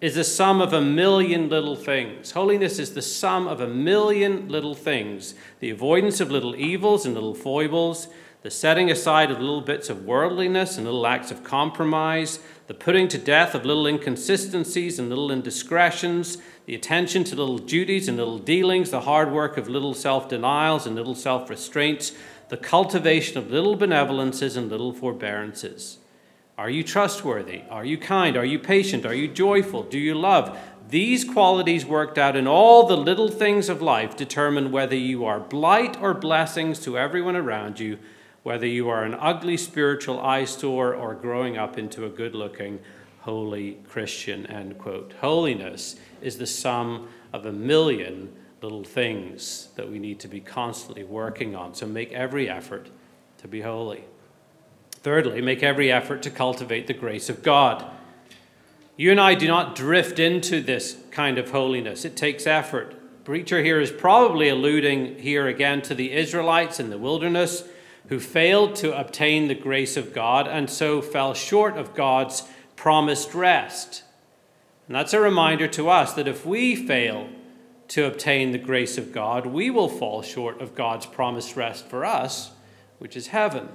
is 0.00 0.14
the 0.14 0.24
sum 0.24 0.60
of 0.60 0.72
a 0.72 0.80
million 0.80 1.48
little 1.48 1.76
things. 1.76 2.30
Holiness 2.30 2.78
is 2.78 2.94
the 2.94 3.02
sum 3.02 3.48
of 3.48 3.60
a 3.60 3.66
million 3.66 4.48
little 4.48 4.74
things 4.74 5.34
the 5.58 5.70
avoidance 5.70 6.20
of 6.20 6.30
little 6.30 6.54
evils 6.56 7.04
and 7.04 7.14
little 7.14 7.34
foibles, 7.34 8.08
the 8.42 8.50
setting 8.50 8.90
aside 8.90 9.30
of 9.30 9.38
little 9.38 9.60
bits 9.60 9.90
of 9.90 10.04
worldliness 10.04 10.76
and 10.76 10.86
little 10.86 11.06
acts 11.06 11.30
of 11.30 11.44
compromise, 11.44 12.40
the 12.68 12.74
putting 12.74 13.06
to 13.08 13.18
death 13.18 13.54
of 13.54 13.66
little 13.66 13.86
inconsistencies 13.86 14.98
and 14.98 15.10
little 15.10 15.30
indiscretions, 15.30 16.38
the 16.64 16.74
attention 16.74 17.22
to 17.24 17.36
little 17.36 17.58
duties 17.58 18.08
and 18.08 18.16
little 18.16 18.38
dealings, 18.38 18.90
the 18.90 19.02
hard 19.02 19.30
work 19.30 19.58
of 19.58 19.68
little 19.68 19.92
self 19.92 20.28
denials 20.28 20.86
and 20.86 20.96
little 20.96 21.14
self 21.14 21.50
restraints, 21.50 22.12
the 22.48 22.56
cultivation 22.56 23.36
of 23.36 23.50
little 23.50 23.76
benevolences 23.76 24.56
and 24.56 24.70
little 24.70 24.92
forbearances. 24.92 25.98
Are 26.56 26.70
you 26.70 26.82
trustworthy? 26.82 27.62
Are 27.70 27.84
you 27.84 27.96
kind? 27.96 28.36
Are 28.36 28.44
you 28.44 28.58
patient? 28.58 29.06
Are 29.06 29.14
you 29.14 29.28
joyful? 29.28 29.82
Do 29.82 29.98
you 29.98 30.14
love? 30.14 30.58
These 30.88 31.24
qualities 31.24 31.86
worked 31.86 32.18
out 32.18 32.36
in 32.36 32.46
all 32.46 32.86
the 32.86 32.96
little 32.96 33.28
things 33.28 33.68
of 33.68 33.80
life 33.80 34.16
determine 34.16 34.72
whether 34.72 34.96
you 34.96 35.24
are 35.24 35.40
blight 35.40 35.96
or 36.02 36.14
blessings 36.14 36.80
to 36.80 36.98
everyone 36.98 37.36
around 37.36 37.78
you, 37.78 37.98
whether 38.42 38.66
you 38.66 38.88
are 38.88 39.04
an 39.04 39.14
ugly 39.14 39.56
spiritual 39.56 40.20
eyesore 40.20 40.94
or 40.94 41.14
growing 41.14 41.58
up 41.58 41.76
into 41.78 42.06
a 42.06 42.08
good 42.08 42.34
looking, 42.34 42.80
holy 43.20 43.78
Christian. 43.88 44.46
End 44.46 44.78
quote. 44.78 45.14
Holiness 45.20 45.96
is 46.22 46.38
the 46.38 46.46
sum 46.46 47.08
of 47.32 47.46
a 47.46 47.52
million 47.52 48.32
little 48.62 48.84
things 48.84 49.68
that 49.76 49.90
we 49.90 49.98
need 49.98 50.20
to 50.20 50.28
be 50.28 50.40
constantly 50.40 51.04
working 51.04 51.54
on. 51.54 51.74
So 51.74 51.86
make 51.86 52.12
every 52.12 52.48
effort 52.48 52.88
to 53.38 53.48
be 53.48 53.62
holy. 53.62 54.04
Thirdly, 54.90 55.40
make 55.40 55.62
every 55.62 55.90
effort 55.90 56.22
to 56.22 56.30
cultivate 56.30 56.86
the 56.86 56.94
grace 56.94 57.30
of 57.30 57.42
God. 57.42 57.84
You 58.96 59.10
and 59.10 59.20
I 59.20 59.34
do 59.34 59.48
not 59.48 59.74
drift 59.74 60.18
into 60.18 60.60
this 60.60 60.96
kind 61.10 61.38
of 61.38 61.50
holiness, 61.50 62.04
it 62.04 62.16
takes 62.16 62.46
effort. 62.46 62.96
Preacher 63.24 63.62
here 63.62 63.80
is 63.80 63.90
probably 63.90 64.48
alluding 64.48 65.18
here 65.18 65.46
again 65.46 65.80
to 65.82 65.94
the 65.94 66.12
Israelites 66.12 66.80
in 66.80 66.90
the 66.90 66.98
wilderness 66.98 67.64
who 68.08 68.18
failed 68.18 68.74
to 68.76 68.98
obtain 68.98 69.48
the 69.48 69.54
grace 69.54 69.96
of 69.96 70.12
God 70.12 70.48
and 70.48 70.68
so 70.68 71.00
fell 71.00 71.34
short 71.34 71.76
of 71.76 71.94
God's 71.94 72.42
promised 72.76 73.34
rest. 73.34 74.02
And 74.86 74.96
that's 74.96 75.12
a 75.12 75.20
reminder 75.20 75.68
to 75.68 75.88
us 75.88 76.12
that 76.14 76.26
if 76.26 76.44
we 76.44 76.74
fail 76.74 77.28
to 77.88 78.06
obtain 78.06 78.52
the 78.52 78.58
grace 78.58 78.98
of 78.98 79.12
God, 79.12 79.46
we 79.46 79.70
will 79.70 79.88
fall 79.88 80.22
short 80.22 80.60
of 80.60 80.74
God's 80.74 81.06
promised 81.06 81.56
rest 81.56 81.86
for 81.86 82.04
us, 82.04 82.52
which 82.98 83.16
is 83.16 83.28
heaven. 83.28 83.68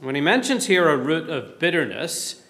When 0.00 0.14
he 0.14 0.20
mentions 0.20 0.66
here 0.66 0.88
a 0.88 0.96
root 0.96 1.28
of 1.28 1.58
bitterness, 1.58 2.42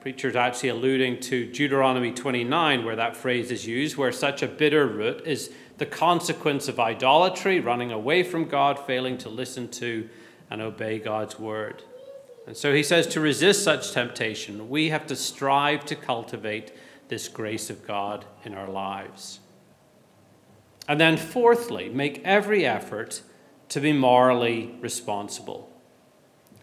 preacher's 0.00 0.36
actually 0.36 0.70
alluding 0.70 1.20
to 1.20 1.46
Deuteronomy 1.52 2.12
29, 2.12 2.84
where 2.84 2.96
that 2.96 3.16
phrase 3.16 3.50
is 3.50 3.66
used, 3.66 3.96
where 3.96 4.12
such 4.12 4.42
a 4.42 4.48
bitter 4.48 4.86
root 4.86 5.22
is 5.26 5.52
the 5.78 5.86
consequence 5.86 6.68
of 6.68 6.78
idolatry, 6.78 7.60
running 7.60 7.92
away 7.92 8.22
from 8.22 8.44
God, 8.44 8.78
failing 8.78 9.16
to 9.18 9.28
listen 9.28 9.68
to 9.68 10.08
and 10.50 10.60
obey 10.60 10.98
God's 10.98 11.38
word. 11.38 11.82
And 12.46 12.56
so 12.56 12.74
he 12.74 12.82
says 12.82 13.06
to 13.08 13.20
resist 13.20 13.62
such 13.62 13.92
temptation, 13.92 14.68
we 14.68 14.88
have 14.88 15.06
to 15.06 15.16
strive 15.16 15.84
to 15.86 15.94
cultivate 15.94 16.72
this 17.08 17.28
grace 17.28 17.70
of 17.70 17.86
God 17.86 18.24
in 18.44 18.54
our 18.54 18.68
lives. 18.68 19.40
And 20.88 20.98
then, 20.98 21.16
fourthly, 21.16 21.90
make 21.90 22.22
every 22.24 22.64
effort 22.64 23.22
to 23.68 23.80
be 23.80 23.92
morally 23.92 24.74
responsible. 24.80 25.70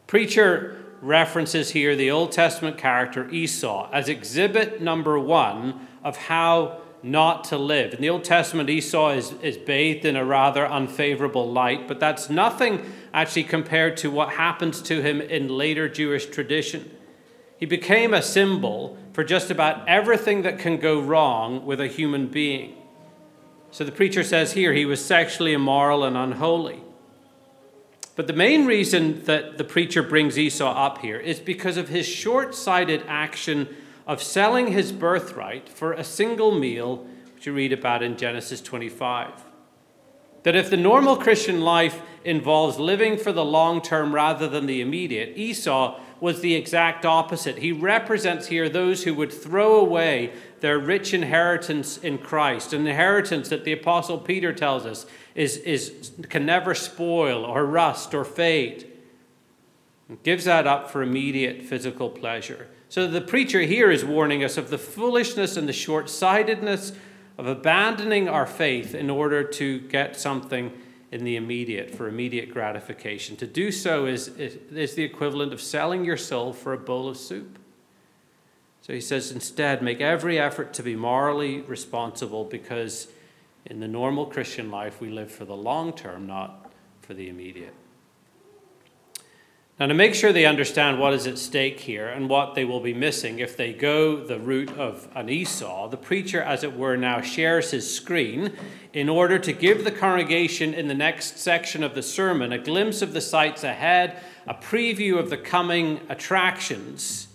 Preacher 0.08 0.84
references 1.02 1.72
here 1.72 1.96
the 1.96 2.10
Old 2.10 2.32
Testament 2.32 2.78
character 2.78 3.30
Esau 3.30 3.90
as 3.92 4.10
exhibit 4.10 4.82
number 4.82 5.20
one 5.20 5.88
of 6.04 6.18
how 6.18 6.82
not 7.06 7.44
to 7.46 7.58
live. 7.58 7.94
In 7.94 8.02
the 8.02 8.10
Old 8.10 8.24
Testament, 8.24 8.68
Esau 8.68 9.12
is, 9.12 9.34
is 9.44 9.58
bathed 9.58 10.06
in 10.06 10.16
a 10.16 10.26
rather 10.26 10.68
unfavorable 10.68 11.52
light, 11.52 11.88
but 11.88 12.00
that's 12.00 12.32
nothing 12.32 12.92
actually 13.14 13.44
compared 13.44 13.96
to 13.98 14.10
what 14.10 14.30
happens 14.30 14.82
to 14.82 15.02
him 15.02 15.22
in 15.22 15.48
later 15.48 15.88
Jewish 15.88 16.26
tradition. 16.26 16.90
He 17.58 17.68
became 17.68 18.14
a 18.14 18.24
symbol 18.24 18.98
for 19.14 19.24
just 19.24 19.52
about 19.52 19.88
everything 19.88 20.42
that 20.42 20.58
can 20.58 20.78
go 20.78 21.00
wrong 21.00 21.64
with 21.66 21.80
a 21.80 21.88
human 21.88 22.28
being. 22.28 22.76
So 23.70 23.84
the 23.84 23.92
preacher 23.92 24.24
says 24.24 24.54
here 24.54 24.74
he 24.74 24.86
was 24.86 25.04
sexually 25.04 25.54
immoral 25.54 26.04
and 26.04 26.18
unholy. 26.18 26.82
But 28.16 28.28
the 28.28 28.34
main 28.34 28.66
reason 28.66 29.24
that 29.26 29.58
the 29.58 29.64
preacher 29.64 30.02
brings 30.02 30.40
Esau 30.40 30.74
up 30.74 31.00
here 31.00 31.20
is 31.20 31.40
because 31.40 31.78
of 31.78 31.90
his 31.90 32.08
short 32.08 32.56
sighted 32.56 33.04
action 33.08 33.68
of 34.08 34.22
selling 34.22 34.68
his 34.68 34.92
birthright 34.92 35.68
for 35.68 35.94
a 35.94 36.04
single 36.04 36.58
meal, 36.58 37.06
which 37.34 37.46
you 37.46 37.54
read 37.54 37.74
about 37.74 38.04
in 38.04 38.18
Genesis 38.18 38.62
25. 38.62 39.44
That 40.44 40.56
if 40.56 40.70
the 40.70 40.78
normal 40.78 41.18
Christian 41.18 41.62
life 41.62 42.02
involves 42.24 42.78
living 42.78 43.18
for 43.18 43.32
the 43.32 43.46
long 43.46 43.82
term 43.82 44.14
rather 44.14 44.48
than 44.48 44.68
the 44.68 44.80
immediate, 44.80 45.36
Esau 45.36 46.00
was 46.20 46.42
the 46.42 46.54
exact 46.54 47.06
opposite. 47.06 47.58
He 47.58 47.72
represents 47.72 48.48
here 48.48 48.70
those 48.70 49.04
who 49.04 49.14
would 49.16 49.34
throw 49.34 49.76
away 49.80 50.34
their 50.60 50.80
rich 50.80 51.14
inheritance 51.14 51.98
in 51.98 52.20
Christ, 52.20 52.74
an 52.74 52.88
inheritance 52.88 53.50
that 53.50 53.66
the 53.66 53.74
Apostle 53.74 54.20
Peter 54.20 54.54
tells 54.54 54.86
us 54.86 55.06
is, 55.34 55.58
is, 55.58 56.12
can 56.30 56.46
never 56.46 56.74
spoil 56.74 57.44
or 57.44 57.66
rust 57.66 58.14
or 58.14 58.24
fade. 58.24 58.92
Gives 60.24 60.46
that 60.46 60.68
up 60.68 60.90
for 60.90 61.02
immediate 61.02 61.64
physical 61.64 62.10
pleasure. 62.10 62.68
So 62.90 63.08
the 63.08 63.22
preacher 63.22 63.62
here 63.62 63.92
is 63.92 64.06
warning 64.06 64.44
us 64.44 64.58
of 64.58 64.70
the 64.70 64.78
foolishness 64.78 65.58
and 65.58 65.68
the 65.68 65.74
short 65.74 66.10
sightedness 66.10 66.94
of 67.38 67.48
abandoning 67.48 68.30
our 68.30 68.46
faith 68.46 68.96
in 68.96 69.10
order 69.10 69.44
to 69.44 69.80
get 69.80 70.16
something 70.16 70.72
in 71.12 71.24
the 71.24 71.36
immediate, 71.36 71.94
for 71.94 72.08
immediate 72.08 72.52
gratification. 72.52 73.36
To 73.38 73.48
do 73.48 73.72
so 73.72 74.06
is, 74.06 74.28
is, 74.30 74.58
is 74.72 74.96
the 74.96 75.04
equivalent 75.04 75.54
of 75.54 75.62
selling 75.62 76.04
your 76.04 76.18
soul 76.18 76.54
for 76.54 76.74
a 76.74 76.78
bowl 76.78 77.08
of 77.08 77.18
soup. 77.18 77.60
So 78.82 78.94
he 78.94 79.02
says, 79.02 79.32
instead, 79.32 79.82
make 79.82 80.00
every 80.00 80.38
effort 80.38 80.74
to 80.74 80.84
be 80.84 80.96
morally 80.96 81.62
responsible 81.62 82.44
because 82.44 83.08
in 83.66 83.80
the 83.80 83.88
normal 83.88 84.26
Christian 84.28 84.70
life, 84.70 85.02
we 85.02 85.10
live 85.10 85.32
for 85.32 85.46
the 85.46 85.56
long 85.56 85.94
term, 85.94 86.28
not 86.28 86.72
for 87.02 87.14
the 87.14 87.30
immediate. 87.30 87.74
Now, 89.78 89.88
to 89.88 89.94
make 89.94 90.16
sure 90.16 90.32
they 90.32 90.46
understand 90.46 91.00
what 91.00 91.14
is 91.14 91.28
at 91.28 91.38
stake 91.38 91.82
here 91.82 92.08
and 92.08 92.30
what 92.30 92.56
they 92.56 92.64
will 92.64 92.80
be 92.80 92.94
missing 92.94 93.40
if 93.40 93.58
they 93.58 93.74
go 93.74 94.16
the 94.16 94.40
route 94.40 94.78
of 94.78 95.10
an 95.14 95.30
Esau, 95.30 95.90
the 95.90 95.98
preacher, 95.98 96.42
as 96.42 96.64
it 96.64 96.78
were, 96.78 96.96
now 96.96 97.20
shares 97.20 97.72
his 97.72 97.94
screen 97.94 98.54
in 98.94 99.10
order 99.10 99.38
to 99.38 99.52
give 99.52 99.84
the 99.84 99.92
congregation 99.92 100.74
in 100.74 100.88
the 100.88 100.94
next 100.94 101.40
section 101.40 101.84
of 101.84 101.94
the 101.94 102.02
sermon 102.02 102.54
a 102.54 102.58
glimpse 102.58 103.02
of 103.02 103.12
the 103.12 103.20
sights 103.20 103.66
ahead, 103.66 104.18
a 104.48 104.54
preview 104.54 105.20
of 105.20 105.30
the 105.30 105.38
coming 105.38 106.00
attractions 106.08 107.28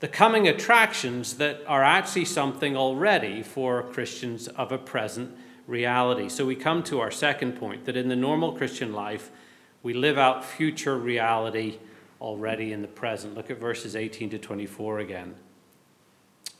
the 0.00 0.08
coming 0.08 0.46
attractions 0.46 1.34
that 1.38 1.60
are 1.66 1.82
actually 1.82 2.24
something 2.24 2.76
already 2.76 3.42
for 3.42 3.82
Christians 3.82 4.46
of 4.48 4.70
a 4.70 4.78
present 4.78 5.36
reality. 5.66 6.28
So 6.28 6.46
we 6.46 6.54
come 6.54 6.84
to 6.84 7.00
our 7.00 7.10
second 7.10 7.56
point 7.58 7.84
that 7.84 7.96
in 7.96 8.08
the 8.08 8.16
normal 8.16 8.52
Christian 8.52 8.92
life, 8.92 9.32
we 9.82 9.94
live 9.94 10.18
out 10.18 10.44
future 10.44 10.96
reality 10.96 11.78
already 12.20 12.72
in 12.72 12.82
the 12.82 12.88
present. 12.88 13.34
Look 13.34 13.50
at 13.50 13.58
verses 13.58 13.94
18 13.94 14.30
to 14.30 14.38
24 14.38 14.98
again. 14.98 15.34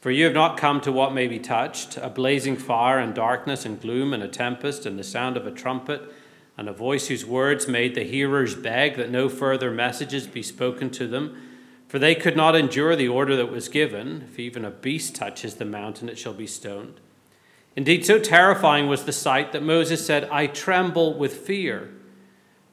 For 0.01 0.11
you 0.11 0.25
have 0.25 0.35
not 0.35 0.57
come 0.57 0.81
to 0.83 0.93
what 0.93 1.13
may 1.13 1.27
be 1.27 1.41
touched 1.41 1.97
a 1.97 2.09
blazing 2.09 2.57
fire 2.57 2.99
and 2.99 3.15
darkness 3.15 3.65
and 3.65 3.81
gloom 3.81 4.13
and 4.13 4.23
a 4.23 4.29
tempest 4.29 4.87
and 4.87 4.99
the 4.99 5.05
sound 5.05 5.37
of 5.37 5.47
a 5.47 5.51
trumpet 5.51 6.03
and 6.57 6.69
a 6.69 6.73
voice 6.73 7.09
whose 7.09 7.27
words 7.27 7.67
made 7.67 7.95
the 7.95 8.05
hearers 8.05 8.55
beg 8.55 8.97
that 8.97 9.11
no 9.11 9.29
further 9.29 9.71
messages 9.71 10.27
be 10.27 10.43
spoken 10.43 10.91
to 10.91 11.07
them 11.09 11.37
for 11.89 11.99
they 11.99 12.15
could 12.15 12.37
not 12.37 12.55
endure 12.55 12.95
the 12.95 13.09
order 13.09 13.35
that 13.35 13.51
was 13.51 13.69
given 13.69 14.29
if 14.31 14.39
even 14.39 14.65
a 14.65 14.71
beast 14.71 15.15
touches 15.15 15.55
the 15.55 15.65
mountain, 15.65 16.09
it 16.09 16.19
shall 16.19 16.35
be 16.35 16.47
stoned. 16.47 17.01
Indeed, 17.75 18.05
so 18.05 18.19
terrifying 18.19 18.89
was 18.89 19.05
the 19.05 19.13
sight 19.13 19.53
that 19.53 19.63
Moses 19.63 20.05
said, 20.05 20.29
I 20.31 20.49
tremble 20.49 21.15
with 21.15 21.39
fear. 21.39 21.91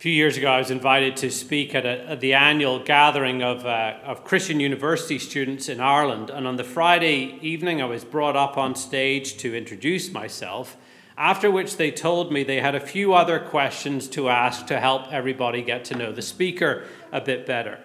A 0.00 0.02
few 0.02 0.12
years 0.12 0.38
ago, 0.38 0.50
I 0.50 0.56
was 0.56 0.70
invited 0.70 1.18
to 1.18 1.30
speak 1.30 1.74
at, 1.74 1.84
a, 1.84 2.12
at 2.12 2.20
the 2.20 2.32
annual 2.32 2.78
gathering 2.82 3.42
of, 3.42 3.66
uh, 3.66 3.98
of 4.02 4.24
Christian 4.24 4.58
university 4.58 5.18
students 5.18 5.68
in 5.68 5.78
Ireland. 5.78 6.30
And 6.30 6.46
on 6.46 6.56
the 6.56 6.64
Friday 6.64 7.38
evening, 7.42 7.82
I 7.82 7.84
was 7.84 8.02
brought 8.02 8.34
up 8.34 8.56
on 8.56 8.74
stage 8.74 9.36
to 9.36 9.54
introduce 9.54 10.10
myself, 10.10 10.78
after 11.18 11.50
which 11.50 11.76
they 11.76 11.90
told 11.90 12.32
me 12.32 12.42
they 12.42 12.62
had 12.62 12.74
a 12.74 12.80
few 12.80 13.12
other 13.12 13.38
questions 13.38 14.08
to 14.08 14.30
ask 14.30 14.66
to 14.68 14.80
help 14.80 15.12
everybody 15.12 15.60
get 15.60 15.84
to 15.84 15.94
know 15.94 16.12
the 16.12 16.22
speaker 16.22 16.86
a 17.12 17.20
bit 17.20 17.44
better. 17.44 17.78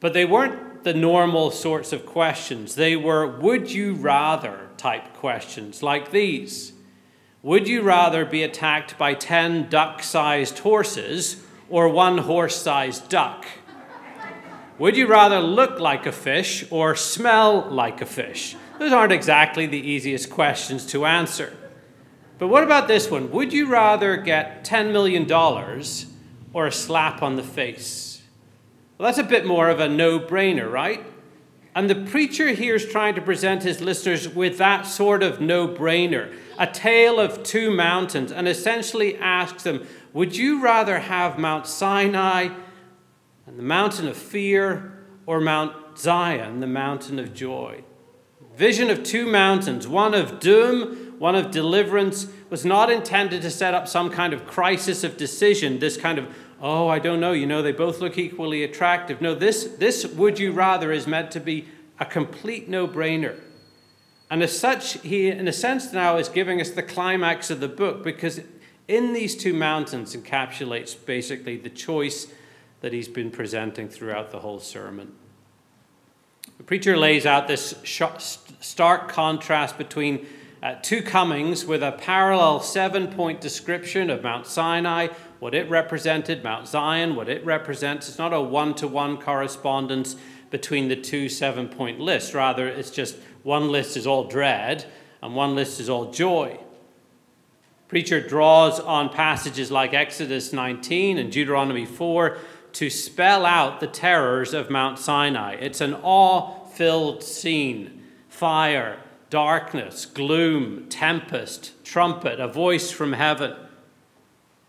But 0.00 0.14
they 0.14 0.24
weren't 0.24 0.84
the 0.84 0.94
normal 0.94 1.50
sorts 1.50 1.92
of 1.92 2.06
questions. 2.06 2.76
They 2.76 2.96
were 2.96 3.26
would 3.26 3.70
you 3.70 3.92
rather 3.92 4.70
type 4.78 5.12
questions 5.12 5.82
like 5.82 6.12
these. 6.12 6.72
Would 7.44 7.66
you 7.66 7.82
rather 7.82 8.24
be 8.24 8.44
attacked 8.44 8.96
by 8.96 9.14
10 9.14 9.68
duck 9.68 10.04
sized 10.04 10.60
horses 10.60 11.42
or 11.68 11.88
one 11.88 12.18
horse 12.18 12.54
sized 12.54 13.08
duck? 13.08 13.46
Would 14.78 14.96
you 14.96 15.08
rather 15.08 15.40
look 15.40 15.80
like 15.80 16.06
a 16.06 16.12
fish 16.12 16.64
or 16.70 16.94
smell 16.94 17.68
like 17.68 18.00
a 18.00 18.06
fish? 18.06 18.54
Those 18.78 18.92
aren't 18.92 19.12
exactly 19.12 19.66
the 19.66 19.78
easiest 19.78 20.30
questions 20.30 20.86
to 20.86 21.04
answer. 21.04 21.56
But 22.38 22.46
what 22.46 22.62
about 22.62 22.86
this 22.86 23.10
one? 23.10 23.32
Would 23.32 23.52
you 23.52 23.68
rather 23.68 24.16
get 24.16 24.64
$10 24.64 24.92
million 24.92 25.30
or 26.52 26.66
a 26.66 26.72
slap 26.72 27.22
on 27.22 27.34
the 27.34 27.42
face? 27.42 28.22
Well, 28.98 29.06
that's 29.06 29.18
a 29.18 29.24
bit 29.24 29.46
more 29.46 29.68
of 29.68 29.80
a 29.80 29.88
no 29.88 30.20
brainer, 30.20 30.70
right? 30.70 31.04
And 31.74 31.88
the 31.88 31.94
preacher 31.94 32.50
here 32.50 32.74
is 32.74 32.86
trying 32.86 33.14
to 33.14 33.22
present 33.22 33.62
his 33.62 33.80
listeners 33.80 34.28
with 34.28 34.58
that 34.58 34.86
sort 34.86 35.22
of 35.22 35.40
no 35.40 35.66
brainer, 35.66 36.34
a 36.62 36.66
tale 36.68 37.18
of 37.18 37.42
two 37.42 37.72
mountains, 37.72 38.30
and 38.30 38.46
essentially 38.46 39.18
asks 39.18 39.64
them 39.64 39.84
Would 40.12 40.36
you 40.36 40.62
rather 40.62 41.00
have 41.00 41.36
Mount 41.36 41.66
Sinai 41.66 42.50
and 43.46 43.58
the 43.58 43.64
mountain 43.64 44.06
of 44.06 44.16
fear, 44.16 45.04
or 45.26 45.40
Mount 45.40 45.98
Zion, 45.98 46.60
the 46.60 46.68
mountain 46.68 47.18
of 47.18 47.34
joy? 47.34 47.82
Vision 48.54 48.90
of 48.90 49.02
two 49.02 49.26
mountains, 49.26 49.88
one 49.88 50.14
of 50.14 50.38
doom, 50.38 51.16
one 51.18 51.34
of 51.34 51.50
deliverance, 51.50 52.28
was 52.48 52.64
not 52.64 52.92
intended 52.92 53.42
to 53.42 53.50
set 53.50 53.74
up 53.74 53.88
some 53.88 54.08
kind 54.08 54.32
of 54.32 54.46
crisis 54.46 55.02
of 55.02 55.16
decision, 55.16 55.80
this 55.80 55.96
kind 55.96 56.16
of 56.16 56.32
oh, 56.64 56.86
I 56.86 57.00
don't 57.00 57.18
know, 57.18 57.32
you 57.32 57.44
know, 57.44 57.60
they 57.60 57.72
both 57.72 57.98
look 57.98 58.16
equally 58.16 58.62
attractive. 58.62 59.20
No, 59.20 59.34
this, 59.34 59.64
this 59.78 60.06
would 60.06 60.38
you 60.38 60.52
rather 60.52 60.92
is 60.92 61.08
meant 61.08 61.32
to 61.32 61.40
be 61.40 61.64
a 61.98 62.04
complete 62.04 62.68
no 62.68 62.86
brainer. 62.86 63.36
And 64.32 64.42
as 64.42 64.58
such, 64.58 64.94
he, 65.02 65.28
in 65.28 65.46
a 65.46 65.52
sense, 65.52 65.92
now 65.92 66.16
is 66.16 66.30
giving 66.30 66.58
us 66.58 66.70
the 66.70 66.82
climax 66.82 67.50
of 67.50 67.60
the 67.60 67.68
book 67.68 68.02
because 68.02 68.40
in 68.88 69.12
these 69.12 69.36
two 69.36 69.52
mountains 69.52 70.16
encapsulates 70.16 70.96
basically 71.04 71.58
the 71.58 71.68
choice 71.68 72.28
that 72.80 72.94
he's 72.94 73.08
been 73.08 73.30
presenting 73.30 73.90
throughout 73.90 74.30
the 74.30 74.38
whole 74.38 74.58
sermon. 74.58 75.12
The 76.56 76.62
preacher 76.62 76.96
lays 76.96 77.26
out 77.26 77.46
this 77.46 77.74
stark 77.84 79.08
contrast 79.10 79.76
between 79.76 80.24
uh, 80.62 80.76
two 80.80 81.02
comings 81.02 81.66
with 81.66 81.82
a 81.82 81.92
parallel 81.92 82.60
seven 82.60 83.08
point 83.08 83.38
description 83.42 84.08
of 84.08 84.22
Mount 84.22 84.46
Sinai, 84.46 85.08
what 85.40 85.54
it 85.54 85.68
represented, 85.68 86.42
Mount 86.42 86.66
Zion, 86.68 87.16
what 87.16 87.28
it 87.28 87.44
represents. 87.44 88.08
It's 88.08 88.16
not 88.16 88.32
a 88.32 88.40
one 88.40 88.74
to 88.76 88.88
one 88.88 89.18
correspondence 89.18 90.16
between 90.48 90.88
the 90.88 90.96
two 90.96 91.28
seven 91.28 91.68
point 91.68 92.00
lists. 92.00 92.32
Rather, 92.32 92.66
it's 92.66 92.90
just 92.90 93.16
one 93.42 93.70
list 93.70 93.96
is 93.96 94.06
all 94.06 94.24
dread 94.24 94.84
and 95.22 95.34
one 95.34 95.54
list 95.54 95.80
is 95.80 95.88
all 95.88 96.10
joy. 96.10 96.58
Preacher 97.88 98.26
draws 98.26 98.80
on 98.80 99.10
passages 99.10 99.70
like 99.70 99.92
Exodus 99.92 100.52
19 100.52 101.18
and 101.18 101.30
Deuteronomy 101.30 101.84
4 101.84 102.38
to 102.72 102.88
spell 102.88 103.44
out 103.44 103.80
the 103.80 103.86
terrors 103.86 104.54
of 104.54 104.70
Mount 104.70 104.98
Sinai. 104.98 105.54
It's 105.54 105.80
an 105.80 105.94
awe 106.02 106.64
filled 106.66 107.22
scene 107.22 108.02
fire, 108.28 108.98
darkness, 109.28 110.06
gloom, 110.06 110.86
tempest, 110.88 111.84
trumpet, 111.84 112.40
a 112.40 112.48
voice 112.48 112.90
from 112.90 113.12
heaven. 113.12 113.54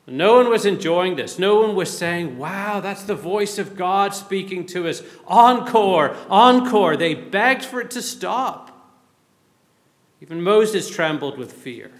No 0.06 0.36
one 0.36 0.50
was 0.50 0.66
enjoying 0.66 1.16
this. 1.16 1.40
No 1.40 1.62
one 1.62 1.76
was 1.76 1.96
saying, 1.96 2.38
Wow, 2.38 2.82
that's 2.82 3.04
the 3.04 3.16
voice 3.16 3.58
of 3.58 3.76
God 3.76 4.14
speaking 4.14 4.66
to 4.68 4.88
us. 4.88 5.02
Encore, 5.28 6.16
encore. 6.30 6.98
They 6.98 7.14
begged 7.14 7.64
for 7.64 7.80
it 7.80 7.92
to 7.92 8.02
stop. 8.02 8.70
Even 10.22 10.42
Moses 10.42 10.90
trembled 10.90 11.38
with 11.38 11.54
fear. 11.54 11.92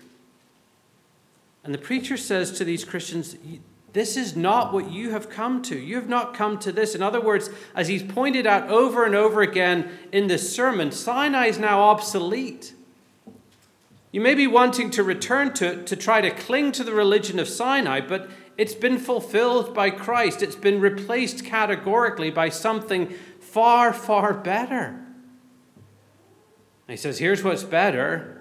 And 1.64 1.74
the 1.74 1.80
preacher 1.80 2.18
says 2.18 2.52
to 2.58 2.66
these 2.66 2.84
Christians, 2.84 3.38
This 3.94 4.18
is 4.18 4.36
not 4.36 4.74
what 4.74 4.92
you 4.92 5.12
have 5.12 5.30
come 5.30 5.62
to. 5.64 5.78
You 5.78 5.96
have 5.96 6.10
not 6.10 6.34
come 6.34 6.60
to 6.60 6.74
this. 6.74 6.96
In 6.96 7.02
other 7.02 7.22
words, 7.22 7.50
as 7.74 7.88
he's 7.88 8.04
pointed 8.04 8.46
out 8.46 8.68
over 8.68 9.06
and 9.06 9.16
over 9.16 9.42
again 9.42 9.90
in 10.12 10.28
this 10.28 10.54
sermon, 10.54 10.92
Sinai 10.92 11.48
is 11.48 11.58
now 11.58 11.84
obsolete. 11.84 12.74
You 14.14 14.22
may 14.22 14.36
be 14.36 14.46
wanting 14.46 14.92
to 14.92 15.04
return 15.04 15.54
to 15.54 15.72
it 15.72 15.88
to 15.88 15.96
try 15.96 16.22
to 16.22 16.30
cling 16.30 16.72
to 16.74 16.84
the 16.84 16.94
religion 16.94 17.40
of 17.40 17.48
Sinai, 17.50 18.00
but 18.00 18.30
it's 18.58 18.76
been 18.76 19.00
fulfilled 19.00 19.74
by 19.74 19.90
Christ. 19.90 20.44
It's 20.44 20.56
been 20.56 20.80
replaced 20.80 21.44
categorically 21.44 22.30
by 22.30 22.50
something 22.50 23.10
far, 23.40 23.92
far 23.92 24.36
better. 24.36 25.04
He 26.88 26.96
says, 26.96 27.18
here's 27.18 27.44
what's 27.44 27.64
better 27.64 28.40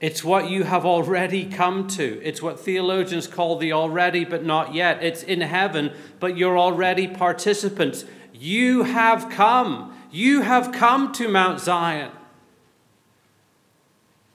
It's 0.00 0.24
what 0.24 0.50
you 0.50 0.64
have 0.64 0.84
already 0.84 1.44
come 1.44 1.86
to. 1.90 2.20
It's 2.24 2.42
what 2.42 2.58
theologians 2.58 3.28
call 3.28 3.56
the 3.56 3.72
already 3.72 4.24
but 4.24 4.44
not 4.44 4.74
yet. 4.74 5.00
It's 5.00 5.22
in 5.22 5.42
heaven, 5.42 5.92
but 6.18 6.36
you're 6.36 6.58
already 6.58 7.06
participants. 7.06 8.04
You 8.32 8.82
have 8.82 9.30
come. 9.30 9.96
You 10.10 10.40
have 10.40 10.72
come 10.72 11.12
to 11.12 11.28
Mount 11.28 11.60
Zion. 11.60 12.10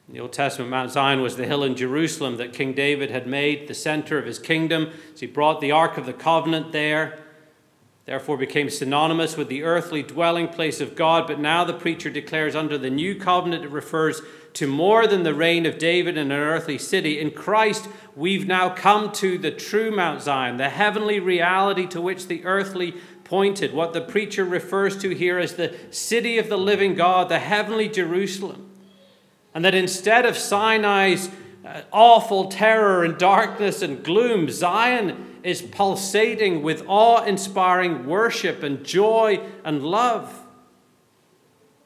In 0.07 0.13
the 0.13 0.21
Old 0.21 0.31
Testament, 0.31 0.71
Mount 0.71 0.91
Zion 0.91 1.21
was 1.21 1.35
the 1.35 1.45
hill 1.45 1.63
in 1.63 1.75
Jerusalem 1.75 2.37
that 2.37 2.53
King 2.53 2.73
David 2.73 3.11
had 3.11 3.27
made 3.27 3.67
the 3.67 3.73
center 3.73 4.17
of 4.17 4.25
his 4.25 4.39
kingdom. 4.39 4.91
So 5.15 5.21
he 5.21 5.27
brought 5.27 5.59
the 5.59 5.73
Ark 5.73 5.97
of 5.97 6.05
the 6.05 6.13
Covenant 6.13 6.71
there, 6.71 7.19
therefore 8.05 8.37
became 8.37 8.69
synonymous 8.69 9.35
with 9.35 9.49
the 9.49 9.63
earthly 9.63 10.03
dwelling 10.03 10.47
place 10.47 10.79
of 10.79 10.95
God. 10.95 11.27
But 11.27 11.39
now 11.39 11.65
the 11.65 11.73
preacher 11.73 12.09
declares 12.09 12.55
under 12.55 12.77
the 12.77 12.89
new 12.89 13.15
covenant 13.15 13.65
it 13.65 13.71
refers 13.71 14.21
to 14.53 14.65
more 14.65 15.07
than 15.07 15.23
the 15.23 15.33
reign 15.33 15.65
of 15.65 15.77
David 15.77 16.17
in 16.17 16.31
an 16.31 16.39
earthly 16.39 16.77
city. 16.77 17.19
In 17.19 17.31
Christ, 17.31 17.89
we've 18.15 18.47
now 18.47 18.69
come 18.69 19.11
to 19.11 19.37
the 19.37 19.51
true 19.51 19.91
Mount 19.91 20.21
Zion, 20.21 20.55
the 20.55 20.69
heavenly 20.69 21.19
reality 21.19 21.85
to 21.87 21.99
which 21.99 22.27
the 22.27 22.45
earthly 22.45 22.93
pointed, 23.25 23.73
what 23.73 23.91
the 23.91 23.99
preacher 23.99 24.45
refers 24.45 24.97
to 24.99 25.09
here 25.09 25.37
as 25.37 25.55
the 25.55 25.75
city 25.91 26.37
of 26.37 26.47
the 26.47 26.57
living 26.57 26.95
God, 26.95 27.27
the 27.27 27.39
heavenly 27.39 27.89
Jerusalem. 27.89 28.66
And 29.53 29.65
that 29.65 29.75
instead 29.75 30.25
of 30.25 30.37
Sinai's 30.37 31.29
uh, 31.65 31.81
awful 31.91 32.49
terror 32.49 33.03
and 33.03 33.17
darkness 33.17 33.81
and 33.81 34.03
gloom, 34.03 34.49
Zion 34.49 35.39
is 35.43 35.61
pulsating 35.61 36.61
with 36.61 36.83
awe 36.87 37.23
inspiring 37.23 38.05
worship 38.05 38.63
and 38.63 38.83
joy 38.83 39.41
and 39.63 39.83
love. 39.83 40.43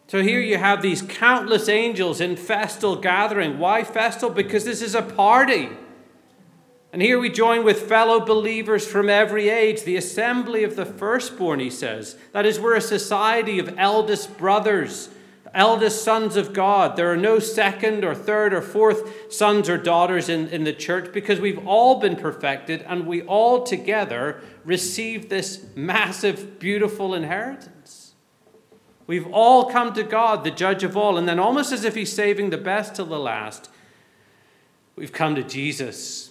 So 0.07 0.21
here 0.21 0.41
you 0.41 0.57
have 0.57 0.81
these 0.81 1.01
countless 1.01 1.69
angels 1.69 2.19
in 2.19 2.35
festal 2.35 2.97
gathering. 2.97 3.59
Why 3.59 3.83
festal? 3.83 4.29
Because 4.29 4.65
this 4.65 4.81
is 4.81 4.93
a 4.93 5.01
party. 5.01 5.69
And 6.91 7.01
here 7.01 7.17
we 7.17 7.29
join 7.29 7.63
with 7.63 7.83
fellow 7.83 8.19
believers 8.19 8.85
from 8.85 9.09
every 9.09 9.47
age, 9.47 9.83
the 9.83 9.95
assembly 9.95 10.65
of 10.65 10.75
the 10.75 10.85
firstborn, 10.85 11.61
he 11.61 11.69
says. 11.69 12.17
That 12.33 12.45
is, 12.45 12.59
we're 12.59 12.75
a 12.75 12.81
society 12.81 13.59
of 13.59 13.75
eldest 13.77 14.37
brothers 14.37 15.07
eldest 15.53 16.03
sons 16.03 16.35
of 16.35 16.53
God. 16.53 16.95
There 16.95 17.11
are 17.11 17.17
no 17.17 17.39
second 17.39 18.05
or 18.05 18.15
third 18.15 18.53
or 18.53 18.61
fourth 18.61 19.33
sons 19.33 19.69
or 19.69 19.77
daughters 19.77 20.29
in, 20.29 20.47
in 20.47 20.63
the 20.63 20.73
church 20.73 21.11
because 21.13 21.39
we've 21.39 21.65
all 21.67 21.99
been 21.99 22.15
perfected 22.15 22.83
and 22.87 23.05
we 23.05 23.21
all 23.23 23.63
together 23.63 24.41
receive 24.63 25.29
this 25.29 25.65
massive, 25.75 26.59
beautiful 26.59 27.13
inheritance. 27.13 28.13
We've 29.07 29.27
all 29.33 29.65
come 29.69 29.93
to 29.95 30.03
God, 30.03 30.43
the 30.43 30.51
judge 30.51 30.83
of 30.83 30.95
all, 30.95 31.17
and 31.17 31.27
then 31.27 31.39
almost 31.39 31.71
as 31.73 31.83
if 31.83 31.95
he's 31.95 32.13
saving 32.13 32.49
the 32.49 32.57
best 32.57 32.95
till 32.95 33.07
the 33.07 33.19
last, 33.19 33.69
we've 34.95 35.11
come 35.11 35.35
to 35.35 35.43
Jesus, 35.43 36.29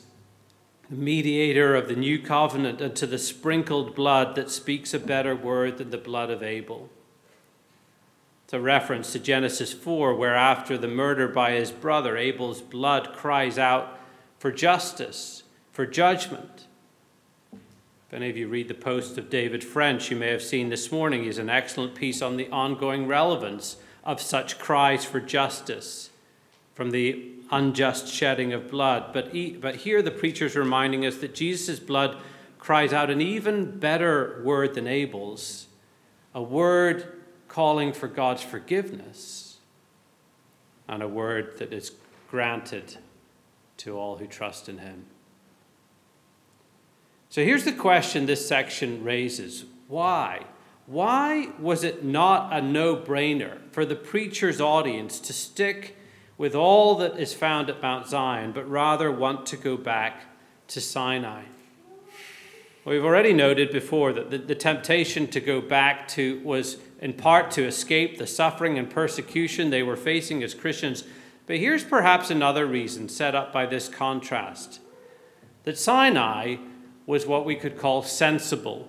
the 0.88 0.96
mediator 0.96 1.74
of 1.74 1.88
the 1.88 1.96
new 1.96 2.18
covenant, 2.18 2.80
and 2.80 2.96
to 2.96 3.06
the 3.06 3.18
sprinkled 3.18 3.94
blood 3.94 4.34
that 4.36 4.50
speaks 4.50 4.94
a 4.94 4.98
better 4.98 5.36
word 5.36 5.76
than 5.76 5.90
the 5.90 5.98
blood 5.98 6.30
of 6.30 6.42
Abel. 6.42 6.88
It's 8.50 8.54
a 8.56 8.60
reference 8.60 9.12
to 9.12 9.20
Genesis 9.20 9.72
4, 9.72 10.16
where 10.16 10.34
after 10.34 10.76
the 10.76 10.88
murder 10.88 11.28
by 11.28 11.52
his 11.52 11.70
brother, 11.70 12.16
Abel's 12.16 12.60
blood 12.60 13.12
cries 13.12 13.58
out 13.58 13.96
for 14.40 14.50
justice, 14.50 15.44
for 15.70 15.86
judgment. 15.86 16.66
If 17.52 18.12
any 18.12 18.28
of 18.28 18.36
you 18.36 18.48
read 18.48 18.66
the 18.66 18.74
post 18.74 19.16
of 19.18 19.30
David 19.30 19.62
French, 19.62 20.10
you 20.10 20.16
may 20.16 20.32
have 20.32 20.42
seen 20.42 20.68
this 20.68 20.90
morning, 20.90 21.26
is 21.26 21.38
an 21.38 21.48
excellent 21.48 21.94
piece 21.94 22.20
on 22.20 22.36
the 22.36 22.48
ongoing 22.48 23.06
relevance 23.06 23.76
of 24.02 24.20
such 24.20 24.58
cries 24.58 25.04
for 25.04 25.20
justice 25.20 26.10
from 26.74 26.90
the 26.90 27.28
unjust 27.52 28.12
shedding 28.12 28.52
of 28.52 28.68
blood. 28.68 29.12
But, 29.12 29.28
he, 29.28 29.52
but 29.52 29.76
here 29.76 30.02
the 30.02 30.10
preacher's 30.10 30.56
reminding 30.56 31.06
us 31.06 31.18
that 31.18 31.36
Jesus' 31.36 31.78
blood 31.78 32.16
cries 32.58 32.92
out 32.92 33.10
an 33.10 33.20
even 33.20 33.78
better 33.78 34.42
word 34.44 34.74
than 34.74 34.88
Abel's, 34.88 35.68
a 36.34 36.42
word 36.42 37.19
calling 37.50 37.92
for 37.92 38.06
God's 38.06 38.42
forgiveness 38.42 39.58
and 40.88 41.02
a 41.02 41.08
word 41.08 41.58
that 41.58 41.72
is 41.72 41.92
granted 42.30 42.96
to 43.76 43.98
all 43.98 44.16
who 44.16 44.26
trust 44.26 44.68
in 44.68 44.78
Him. 44.78 45.06
So 47.28 47.44
here's 47.44 47.64
the 47.64 47.72
question 47.72 48.26
this 48.26 48.46
section 48.46 49.04
raises 49.04 49.64
why? 49.88 50.46
Why 50.86 51.50
was 51.58 51.84
it 51.84 52.04
not 52.04 52.52
a 52.52 52.60
no 52.60 52.96
brainer 52.96 53.58
for 53.72 53.84
the 53.84 53.96
preacher's 53.96 54.60
audience 54.60 55.20
to 55.20 55.32
stick 55.32 55.96
with 56.38 56.54
all 56.54 56.96
that 56.96 57.18
is 57.18 57.34
found 57.34 57.68
at 57.68 57.82
Mount 57.82 58.06
Zion, 58.08 58.52
but 58.52 58.68
rather 58.68 59.10
want 59.10 59.46
to 59.46 59.56
go 59.56 59.76
back 59.76 60.22
to 60.68 60.80
Sinai? 60.80 61.42
Well, 62.84 62.94
we've 62.94 63.04
already 63.04 63.32
noted 63.32 63.70
before 63.70 64.12
that 64.12 64.30
the, 64.30 64.38
the 64.38 64.54
temptation 64.54 65.26
to 65.28 65.40
go 65.40 65.60
back 65.60 66.08
to 66.08 66.40
was 66.44 66.78
in 67.00 67.14
part 67.14 67.50
to 67.50 67.66
escape 67.66 68.18
the 68.18 68.26
suffering 68.26 68.78
and 68.78 68.88
persecution 68.88 69.70
they 69.70 69.82
were 69.82 69.96
facing 69.96 70.42
as 70.42 70.54
Christians. 70.54 71.02
But 71.46 71.56
here's 71.56 71.82
perhaps 71.82 72.30
another 72.30 72.66
reason 72.66 73.08
set 73.08 73.34
up 73.34 73.52
by 73.52 73.66
this 73.66 73.88
contrast 73.88 74.80
that 75.64 75.78
Sinai 75.78 76.56
was 77.06 77.26
what 77.26 77.44
we 77.44 77.56
could 77.56 77.76
call 77.76 78.02
sensible. 78.02 78.88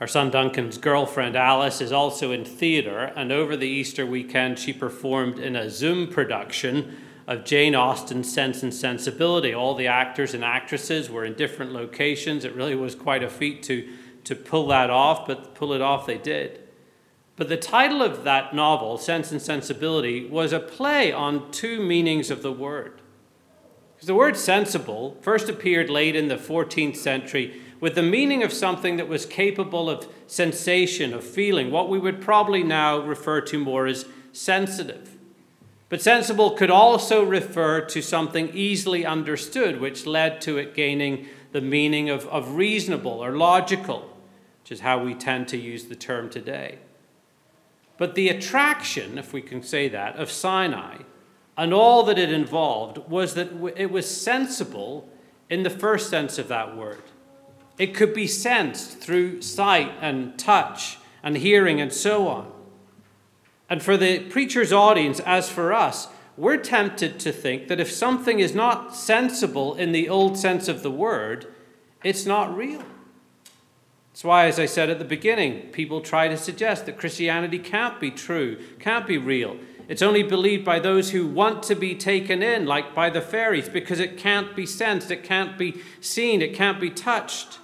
Our 0.00 0.06
son 0.06 0.30
Duncan's 0.30 0.76
girlfriend 0.76 1.36
Alice 1.36 1.80
is 1.80 1.92
also 1.92 2.32
in 2.32 2.44
theater, 2.44 3.12
and 3.16 3.32
over 3.32 3.56
the 3.56 3.68
Easter 3.68 4.04
weekend, 4.04 4.58
she 4.58 4.72
performed 4.72 5.38
in 5.38 5.56
a 5.56 5.70
Zoom 5.70 6.08
production 6.08 6.96
of 7.26 7.44
Jane 7.44 7.74
Austen's 7.74 8.30
Sense 8.30 8.62
and 8.62 8.74
Sensibility. 8.74 9.54
All 9.54 9.74
the 9.74 9.86
actors 9.86 10.34
and 10.34 10.44
actresses 10.44 11.08
were 11.08 11.24
in 11.24 11.34
different 11.34 11.72
locations. 11.72 12.44
It 12.44 12.54
really 12.54 12.74
was 12.74 12.94
quite 12.94 13.22
a 13.22 13.30
feat 13.30 13.62
to 13.64 13.88
to 14.24 14.34
pull 14.34 14.68
that 14.68 14.90
off, 14.90 15.26
but 15.26 15.54
pull 15.54 15.72
it 15.72 15.80
off 15.80 16.06
they 16.06 16.18
did. 16.18 16.60
But 17.36 17.48
the 17.48 17.56
title 17.56 18.02
of 18.02 18.24
that 18.24 18.54
novel, 18.54 18.96
Sense 18.96 19.32
and 19.32 19.42
Sensibility, 19.42 20.26
was 20.26 20.52
a 20.52 20.60
play 20.60 21.12
on 21.12 21.50
two 21.50 21.80
meanings 21.80 22.30
of 22.30 22.42
the 22.42 22.52
word. 22.52 23.00
Because 23.94 24.06
the 24.06 24.14
word 24.14 24.36
sensible 24.36 25.16
first 25.20 25.48
appeared 25.48 25.90
late 25.90 26.14
in 26.14 26.28
the 26.28 26.36
14th 26.36 26.96
century 26.96 27.60
with 27.80 27.96
the 27.96 28.02
meaning 28.02 28.42
of 28.42 28.52
something 28.52 28.96
that 28.96 29.08
was 29.08 29.26
capable 29.26 29.90
of 29.90 30.08
sensation, 30.26 31.12
of 31.12 31.24
feeling, 31.24 31.70
what 31.70 31.88
we 31.88 31.98
would 31.98 32.20
probably 32.20 32.62
now 32.62 32.98
refer 32.98 33.40
to 33.40 33.58
more 33.58 33.86
as 33.86 34.06
sensitive. 34.32 35.16
But 35.88 36.00
sensible 36.00 36.52
could 36.52 36.70
also 36.70 37.24
refer 37.24 37.82
to 37.82 38.00
something 38.00 38.50
easily 38.54 39.04
understood, 39.04 39.80
which 39.80 40.06
led 40.06 40.40
to 40.42 40.56
it 40.56 40.74
gaining 40.74 41.26
the 41.52 41.60
meaning 41.60 42.10
of, 42.10 42.26
of 42.28 42.54
reasonable 42.54 43.22
or 43.22 43.36
logical 43.36 44.13
which 44.64 44.72
is 44.72 44.80
how 44.80 45.04
we 45.04 45.12
tend 45.12 45.46
to 45.46 45.58
use 45.58 45.84
the 45.84 45.94
term 45.94 46.30
today. 46.30 46.78
But 47.98 48.14
the 48.14 48.30
attraction, 48.30 49.18
if 49.18 49.30
we 49.30 49.42
can 49.42 49.62
say 49.62 49.90
that, 49.90 50.16
of 50.16 50.30
Sinai 50.30 51.02
and 51.54 51.74
all 51.74 52.02
that 52.04 52.18
it 52.18 52.32
involved 52.32 52.96
was 53.10 53.34
that 53.34 53.50
it 53.76 53.90
was 53.90 54.08
sensible 54.08 55.06
in 55.50 55.64
the 55.64 55.70
first 55.70 56.08
sense 56.08 56.38
of 56.38 56.48
that 56.48 56.78
word. 56.78 57.02
It 57.76 57.94
could 57.94 58.14
be 58.14 58.26
sensed 58.26 59.00
through 59.00 59.42
sight 59.42 59.92
and 60.00 60.38
touch 60.38 60.96
and 61.22 61.36
hearing 61.36 61.78
and 61.78 61.92
so 61.92 62.26
on. 62.26 62.50
And 63.68 63.82
for 63.82 63.98
the 63.98 64.20
preacher's 64.20 64.72
audience, 64.72 65.20
as 65.20 65.50
for 65.50 65.74
us, 65.74 66.08
we're 66.38 66.56
tempted 66.56 67.20
to 67.20 67.32
think 67.32 67.68
that 67.68 67.80
if 67.80 67.92
something 67.92 68.40
is 68.40 68.54
not 68.54 68.96
sensible 68.96 69.74
in 69.74 69.92
the 69.92 70.08
old 70.08 70.38
sense 70.38 70.68
of 70.68 70.82
the 70.82 70.90
word, 70.90 71.52
it's 72.02 72.24
not 72.24 72.56
real. 72.56 72.82
That's 74.14 74.22
why, 74.22 74.46
as 74.46 74.60
I 74.60 74.66
said 74.66 74.90
at 74.90 75.00
the 75.00 75.04
beginning, 75.04 75.70
people 75.72 76.00
try 76.00 76.28
to 76.28 76.36
suggest 76.36 76.86
that 76.86 76.96
Christianity 76.96 77.58
can't 77.58 77.98
be 77.98 78.12
true, 78.12 78.60
can't 78.78 79.08
be 79.08 79.18
real. 79.18 79.56
It's 79.88 80.02
only 80.02 80.22
believed 80.22 80.64
by 80.64 80.78
those 80.78 81.10
who 81.10 81.26
want 81.26 81.64
to 81.64 81.74
be 81.74 81.96
taken 81.96 82.40
in, 82.40 82.64
like 82.64 82.94
by 82.94 83.10
the 83.10 83.20
fairies, 83.20 83.68
because 83.68 83.98
it 83.98 84.16
can't 84.16 84.54
be 84.54 84.66
sensed, 84.66 85.10
it 85.10 85.24
can't 85.24 85.58
be 85.58 85.82
seen, 86.00 86.42
it 86.42 86.54
can't 86.54 86.80
be 86.80 86.90
touched. 86.90 87.58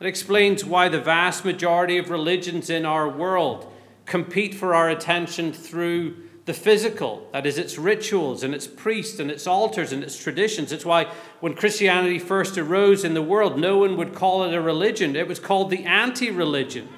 It 0.00 0.08
explains 0.08 0.64
why 0.64 0.88
the 0.88 1.00
vast 1.00 1.44
majority 1.44 1.98
of 1.98 2.10
religions 2.10 2.68
in 2.68 2.84
our 2.84 3.08
world 3.08 3.72
compete 4.06 4.54
for 4.54 4.74
our 4.74 4.90
attention 4.90 5.52
through 5.52 6.16
the 6.46 6.54
physical, 6.54 7.26
that 7.32 7.46
is, 7.46 7.56
its 7.56 7.78
rituals 7.78 8.42
and 8.42 8.54
its 8.54 8.66
priests 8.66 9.18
and 9.18 9.30
its 9.30 9.46
altars 9.46 9.92
and 9.92 10.02
its 10.02 10.18
traditions. 10.18 10.72
It's 10.72 10.84
why 10.84 11.10
when 11.40 11.54
Christianity 11.54 12.18
first 12.18 12.58
arose 12.58 13.02
in 13.02 13.14
the 13.14 13.22
world, 13.22 13.58
no 13.58 13.78
one 13.78 13.96
would 13.96 14.14
call 14.14 14.44
it 14.44 14.54
a 14.54 14.60
religion. 14.60 15.16
It 15.16 15.26
was 15.26 15.40
called 15.40 15.70
the 15.70 15.84
anti 15.84 16.30
religion. 16.30 16.88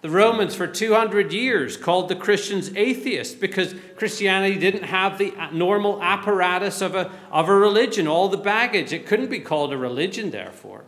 The 0.00 0.10
Romans, 0.10 0.54
for 0.54 0.66
200 0.66 1.32
years, 1.32 1.78
called 1.78 2.08
the 2.08 2.16
Christians 2.16 2.70
atheists 2.76 3.34
because 3.34 3.74
Christianity 3.96 4.58
didn't 4.58 4.84
have 4.84 5.16
the 5.16 5.32
normal 5.52 6.02
apparatus 6.02 6.82
of 6.82 6.94
a, 6.94 7.10
of 7.30 7.48
a 7.48 7.54
religion, 7.54 8.06
all 8.06 8.28
the 8.28 8.36
baggage. 8.36 8.92
It 8.92 9.06
couldn't 9.06 9.30
be 9.30 9.40
called 9.40 9.72
a 9.72 9.78
religion, 9.78 10.30
therefore. 10.30 10.84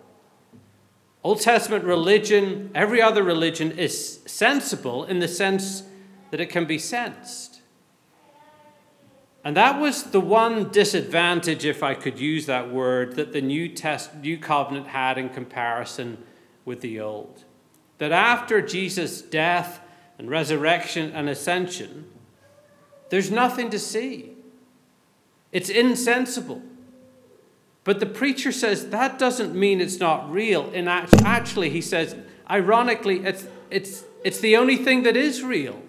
Old 1.24 1.40
Testament 1.40 1.84
religion, 1.84 2.70
every 2.74 3.00
other 3.00 3.22
religion, 3.22 3.72
is 3.72 4.20
sensible 4.26 5.04
in 5.04 5.18
the 5.18 5.28
sense 5.28 5.82
that 6.30 6.38
it 6.38 6.50
can 6.50 6.66
be 6.66 6.78
sensed. 6.78 7.55
And 9.46 9.56
that 9.56 9.80
was 9.80 10.02
the 10.02 10.18
one 10.18 10.72
disadvantage, 10.72 11.64
if 11.64 11.84
I 11.84 11.94
could 11.94 12.18
use 12.18 12.46
that 12.46 12.68
word, 12.68 13.14
that 13.14 13.32
the 13.32 13.40
New, 13.40 13.68
Test, 13.68 14.12
New 14.16 14.38
Covenant 14.38 14.88
had 14.88 15.18
in 15.18 15.28
comparison 15.28 16.18
with 16.64 16.80
the 16.80 16.98
Old. 16.98 17.44
That 17.98 18.10
after 18.10 18.60
Jesus' 18.60 19.22
death 19.22 19.78
and 20.18 20.28
resurrection 20.28 21.12
and 21.12 21.28
ascension, 21.28 22.06
there's 23.10 23.30
nothing 23.30 23.70
to 23.70 23.78
see. 23.78 24.32
It's 25.52 25.68
insensible. 25.70 26.60
But 27.84 28.00
the 28.00 28.06
preacher 28.06 28.50
says 28.50 28.88
that 28.88 29.16
doesn't 29.16 29.54
mean 29.54 29.80
it's 29.80 30.00
not 30.00 30.28
real. 30.28 30.70
In 30.70 30.88
actually, 30.88 31.70
he 31.70 31.82
says, 31.82 32.16
ironically, 32.50 33.24
it's, 33.24 33.46
it's, 33.70 34.06
it's 34.24 34.40
the 34.40 34.56
only 34.56 34.76
thing 34.76 35.04
that 35.04 35.16
is 35.16 35.44
real. 35.44 35.80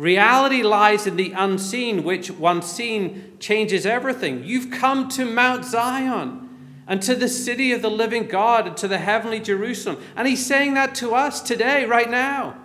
Reality 0.00 0.62
lies 0.62 1.06
in 1.06 1.16
the 1.16 1.32
unseen, 1.32 2.04
which 2.04 2.30
once 2.30 2.64
seen 2.64 3.36
changes 3.38 3.84
everything. 3.84 4.42
You've 4.44 4.70
come 4.70 5.10
to 5.10 5.26
Mount 5.26 5.66
Zion 5.66 6.48
and 6.86 7.02
to 7.02 7.14
the 7.14 7.28
city 7.28 7.72
of 7.72 7.82
the 7.82 7.90
living 7.90 8.26
God 8.26 8.66
and 8.66 8.74
to 8.78 8.88
the 8.88 8.96
heavenly 8.96 9.40
Jerusalem. 9.40 10.02
And 10.16 10.26
he's 10.26 10.46
saying 10.46 10.72
that 10.72 10.94
to 10.94 11.14
us 11.14 11.42
today, 11.42 11.84
right 11.84 12.10
now. 12.10 12.56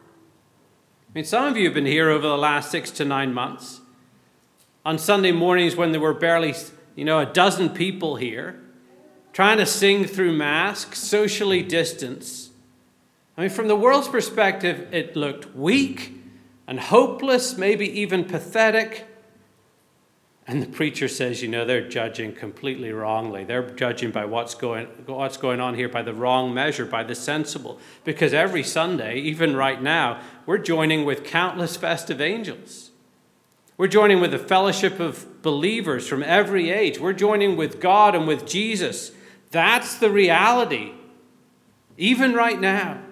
I 0.00 1.10
mean, 1.14 1.24
some 1.24 1.44
of 1.44 1.56
you 1.56 1.66
have 1.66 1.74
been 1.74 1.86
here 1.86 2.10
over 2.10 2.26
the 2.26 2.36
last 2.36 2.72
six 2.72 2.90
to 2.90 3.04
nine 3.04 3.32
months. 3.32 3.80
On 4.84 4.98
Sunday 4.98 5.30
mornings, 5.30 5.76
when 5.76 5.92
there 5.92 6.00
were 6.00 6.12
barely, 6.12 6.56
you 6.96 7.04
know, 7.04 7.20
a 7.20 7.26
dozen 7.26 7.70
people 7.70 8.16
here, 8.16 8.60
trying 9.32 9.58
to 9.58 9.66
sing 9.66 10.06
through 10.06 10.32
masks, 10.32 10.98
socially 10.98 11.62
distanced. 11.62 12.50
I 13.36 13.42
mean, 13.42 13.50
from 13.50 13.68
the 13.68 13.76
world's 13.76 14.08
perspective, 14.08 14.92
it 14.92 15.14
looked 15.14 15.54
weak 15.54 16.17
and 16.68 16.78
hopeless, 16.78 17.56
maybe 17.56 17.86
even 18.00 18.24
pathetic. 18.24 19.06
And 20.46 20.62
the 20.62 20.66
preacher 20.66 21.08
says, 21.08 21.42
you 21.42 21.48
know, 21.48 21.64
they're 21.64 21.88
judging 21.88 22.34
completely 22.34 22.92
wrongly. 22.92 23.44
They're 23.44 23.70
judging 23.70 24.10
by 24.10 24.26
what's 24.26 24.54
going, 24.54 24.86
what's 25.06 25.38
going 25.38 25.60
on 25.60 25.74
here 25.74 25.88
by 25.88 26.02
the 26.02 26.12
wrong 26.12 26.52
measure, 26.52 26.84
by 26.84 27.04
the 27.04 27.14
sensible. 27.14 27.80
Because 28.04 28.34
every 28.34 28.62
Sunday, 28.62 29.18
even 29.18 29.56
right 29.56 29.82
now, 29.82 30.20
we're 30.44 30.58
joining 30.58 31.06
with 31.06 31.24
countless 31.24 31.76
festive 31.76 32.20
angels. 32.20 32.90
We're 33.78 33.88
joining 33.88 34.20
with 34.20 34.34
a 34.34 34.38
fellowship 34.38 35.00
of 35.00 35.40
believers 35.40 36.06
from 36.06 36.22
every 36.22 36.70
age. 36.70 36.98
We're 36.98 37.12
joining 37.14 37.56
with 37.56 37.80
God 37.80 38.14
and 38.14 38.26
with 38.26 38.46
Jesus. 38.46 39.12
That's 39.50 39.94
the 39.94 40.10
reality, 40.10 40.92
even 41.96 42.34
right 42.34 42.60
now. 42.60 43.02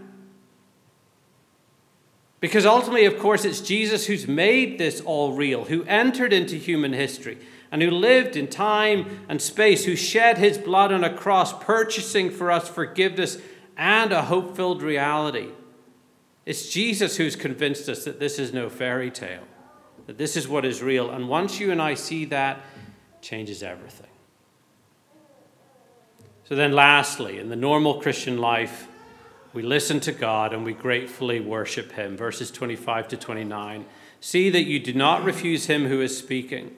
Because 2.40 2.66
ultimately, 2.66 3.06
of 3.06 3.18
course, 3.18 3.44
it's 3.44 3.60
Jesus 3.60 4.06
who's 4.06 4.28
made 4.28 4.78
this 4.78 5.00
all 5.00 5.32
real, 5.32 5.64
who 5.64 5.84
entered 5.84 6.32
into 6.32 6.56
human 6.56 6.92
history 6.92 7.38
and 7.72 7.82
who 7.82 7.90
lived 7.90 8.36
in 8.36 8.46
time 8.46 9.24
and 9.28 9.40
space, 9.40 9.84
who 9.84 9.96
shed 9.96 10.38
his 10.38 10.58
blood 10.58 10.92
on 10.92 11.02
a 11.02 11.14
cross, 11.14 11.52
purchasing 11.64 12.30
for 12.30 12.50
us 12.50 12.68
forgiveness 12.68 13.38
and 13.76 14.12
a 14.12 14.22
hope 14.22 14.54
filled 14.54 14.82
reality. 14.82 15.48
It's 16.44 16.68
Jesus 16.68 17.16
who's 17.16 17.36
convinced 17.36 17.88
us 17.88 18.04
that 18.04 18.20
this 18.20 18.38
is 18.38 18.52
no 18.52 18.68
fairy 18.68 19.10
tale, 19.10 19.42
that 20.06 20.18
this 20.18 20.36
is 20.36 20.46
what 20.46 20.64
is 20.64 20.82
real. 20.82 21.10
And 21.10 21.28
once 21.28 21.58
you 21.58 21.72
and 21.72 21.82
I 21.82 21.94
see 21.94 22.26
that, 22.26 22.60
changes 23.20 23.62
everything. 23.62 24.06
So 26.44 26.54
then, 26.54 26.72
lastly, 26.72 27.40
in 27.40 27.48
the 27.48 27.56
normal 27.56 28.00
Christian 28.00 28.38
life, 28.38 28.86
we 29.56 29.62
listen 29.62 30.00
to 30.00 30.12
God 30.12 30.52
and 30.52 30.66
we 30.66 30.74
gratefully 30.74 31.40
worship 31.40 31.92
Him. 31.92 32.14
Verses 32.14 32.50
25 32.50 33.08
to 33.08 33.16
29. 33.16 33.86
See 34.20 34.50
that 34.50 34.64
you 34.64 34.78
do 34.78 34.92
not 34.92 35.24
refuse 35.24 35.64
Him 35.64 35.86
who 35.86 36.02
is 36.02 36.16
speaking. 36.16 36.76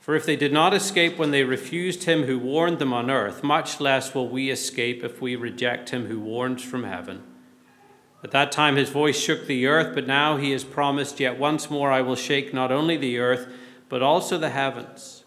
For 0.00 0.16
if 0.16 0.24
they 0.24 0.34
did 0.34 0.50
not 0.50 0.72
escape 0.72 1.18
when 1.18 1.30
they 1.30 1.44
refused 1.44 2.04
Him 2.04 2.22
who 2.22 2.38
warned 2.38 2.78
them 2.78 2.94
on 2.94 3.10
earth, 3.10 3.44
much 3.44 3.80
less 3.80 4.14
will 4.14 4.30
we 4.30 4.48
escape 4.48 5.04
if 5.04 5.20
we 5.20 5.36
reject 5.36 5.90
Him 5.90 6.06
who 6.06 6.18
warns 6.18 6.64
from 6.64 6.84
heaven. 6.84 7.22
At 8.24 8.30
that 8.30 8.50
time 8.50 8.76
his 8.76 8.88
voice 8.88 9.20
shook 9.20 9.46
the 9.46 9.66
earth, 9.66 9.94
but 9.94 10.06
now 10.06 10.38
he 10.38 10.52
has 10.52 10.64
promised, 10.64 11.20
Yet 11.20 11.38
once 11.38 11.68
more 11.68 11.92
I 11.92 12.00
will 12.00 12.16
shake 12.16 12.54
not 12.54 12.72
only 12.72 12.96
the 12.96 13.18
earth, 13.18 13.46
but 13.90 14.02
also 14.02 14.38
the 14.38 14.50
heavens. 14.50 15.24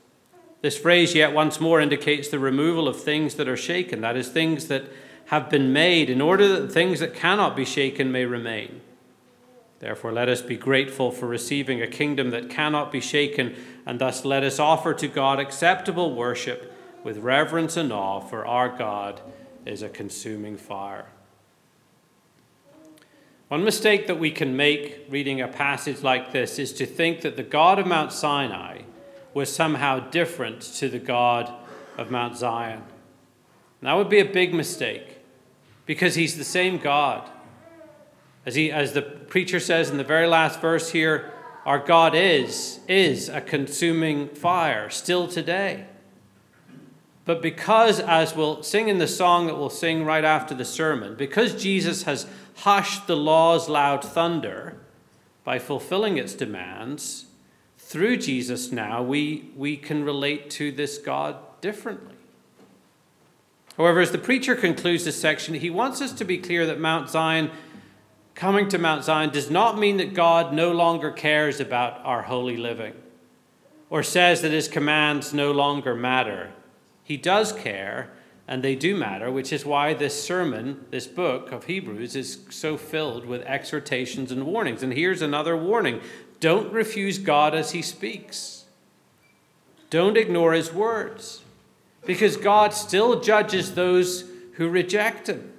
This 0.62 0.78
phrase, 0.78 1.14
yet 1.14 1.34
once 1.34 1.60
more, 1.60 1.80
indicates 1.80 2.30
the 2.30 2.40
removal 2.40 2.88
of 2.88 3.00
things 3.00 3.36
that 3.36 3.48
are 3.48 3.56
shaken, 3.56 4.02
that 4.02 4.18
is, 4.18 4.30
things 4.30 4.70
that 4.70 4.86
have 5.30 5.48
been 5.48 5.72
made 5.72 6.10
in 6.10 6.22
order 6.22 6.48
that 6.48 6.72
things 6.72 7.00
that 7.00 7.14
cannot 7.14 7.56
be 7.56 7.64
shaken 7.64 8.12
may 8.12 8.26
remain. 8.26 8.82
Therefore, 9.78 10.12
let 10.12 10.28
us 10.28 10.42
be 10.42 10.58
grateful 10.58 11.12
for 11.12 11.28
receiving 11.28 11.84
a 11.84 11.88
kingdom 11.88 12.32
that 12.32 12.50
cannot 12.50 12.92
be 12.92 13.00
shaken, 13.00 13.56
and 13.86 14.00
thus 14.00 14.26
let 14.26 14.44
us 14.44 14.58
offer 14.58 14.92
to 14.96 15.08
God 15.08 15.40
acceptable 15.40 16.16
worship 16.16 16.74
with 17.04 17.20
reverence 17.20 17.78
and 17.78 17.94
awe, 17.94 18.20
for 18.20 18.44
our 18.44 18.70
God 18.76 19.22
is 19.68 19.84
a 19.84 19.90
consuming 19.90 20.58
fire. 20.58 21.06
One 23.50 23.64
mistake 23.64 24.08
that 24.08 24.18
we 24.18 24.32
can 24.32 24.58
make 24.58 25.06
reading 25.10 25.42
a 25.42 25.48
passage 25.48 26.02
like 26.02 26.32
this 26.32 26.58
is 26.58 26.74
to 26.74 26.88
think 26.88 27.22
that 27.22 27.36
the 27.36 27.44
God 27.44 27.78
of 27.78 27.86
Mount 27.86 28.12
Sinai 28.12 28.82
was 29.36 29.54
somehow 29.54 30.00
different 30.00 30.62
to 30.62 30.90
the 30.90 30.98
God 30.98 31.54
of 32.00 32.10
Mount 32.10 32.36
Zion. 32.36 32.82
And 33.80 33.88
that 33.88 33.94
would 33.94 34.10
be 34.10 34.20
a 34.20 34.26
big 34.26 34.56
mistake 34.56 35.18
because 35.90 36.14
he's 36.14 36.38
the 36.38 36.44
same 36.44 36.78
God. 36.78 37.28
As, 38.46 38.54
he, 38.54 38.72
as 38.72 38.94
the 38.94 39.02
preacher 39.02 39.60
says 39.60 39.90
in 39.90 39.98
the 39.98 40.04
very 40.04 40.28
last 40.28 40.62
verse 40.62 40.92
here, 40.92 41.34
our 41.66 41.80
God 41.80 42.14
is, 42.14 42.80
is 42.88 43.28
a 43.28 43.42
consuming 43.42 44.30
fire 44.30 44.92
still 44.92 45.28
today. 45.28 45.88
But 47.26 47.42
because, 47.42 48.00
as 48.00 48.36
we'll 48.36 48.62
sing 48.62 48.88
in 48.88 49.00
the 49.00 49.08
song 49.08 49.48
that 49.48 49.58
we'll 49.58 49.72
sing 49.72 50.06
right 50.06 50.24
after 50.24 50.54
the 50.54 50.64
sermon, 50.64 51.16
because 51.16 51.60
Jesus 51.60 52.04
has 52.04 52.28
hushed 52.58 53.08
the 53.08 53.18
law's 53.18 53.68
loud 53.68 54.04
thunder 54.04 54.78
by 55.44 55.58
fulfilling 55.58 56.18
its 56.18 56.36
demands, 56.36 57.26
through 57.80 58.18
Jesus 58.18 58.72
now 58.72 59.02
we, 59.02 59.50
we 59.58 59.76
can 59.76 60.04
relate 60.04 60.52
to 60.52 60.72
this 60.72 61.00
God 61.00 61.38
differently. 61.62 62.19
However, 63.80 64.02
as 64.02 64.12
the 64.12 64.18
preacher 64.18 64.58
concludes 64.58 65.06
this 65.06 65.20
section, 65.20 65.54
he 65.54 65.70
wants 65.70 66.02
us 66.02 66.12
to 66.12 66.26
be 66.26 66.38
clear 66.38 66.66
that 66.66 66.82
Mount 66.82 67.10
Zion, 67.10 67.50
coming 68.36 68.68
to 68.68 68.78
Mount 68.78 69.06
Zion, 69.06 69.30
does 69.30 69.50
not 69.50 69.80
mean 69.80 69.96
that 69.98 70.14
God 70.14 70.54
no 70.54 70.74
longer 70.74 71.12
cares 71.12 71.62
about 71.62 72.02
our 72.04 72.24
holy 72.24 72.58
living 72.58 72.94
or 73.90 74.04
says 74.04 74.42
that 74.42 74.52
his 74.52 74.68
commands 74.68 75.34
no 75.34 75.54
longer 75.54 75.96
matter. 75.96 76.52
He 77.06 77.16
does 77.16 77.54
care, 77.54 78.12
and 78.50 78.62
they 78.62 78.76
do 78.76 78.98
matter, 78.98 79.32
which 79.32 79.54
is 79.54 79.66
why 79.66 79.94
this 79.94 80.22
sermon, 80.22 80.86
this 80.92 81.08
book 81.08 81.54
of 81.54 81.64
Hebrews, 81.64 82.18
is 82.18 82.40
so 82.50 82.76
filled 82.76 83.26
with 83.26 83.44
exhortations 83.44 84.30
and 84.30 84.46
warnings. 84.46 84.84
And 84.84 84.92
here's 84.92 85.22
another 85.22 85.56
warning 85.56 86.02
don't 86.42 86.72
refuse 86.74 87.18
God 87.18 87.56
as 87.56 87.72
he 87.72 87.82
speaks, 87.82 88.66
don't 89.90 90.18
ignore 90.18 90.52
his 90.52 90.74
words 90.74 91.44
because 92.06 92.38
God 92.38 92.74
still 92.74 93.22
judges 93.22 93.76
those 93.76 94.26
who 94.54 94.70
reject 94.70 95.28
him. 95.28 95.54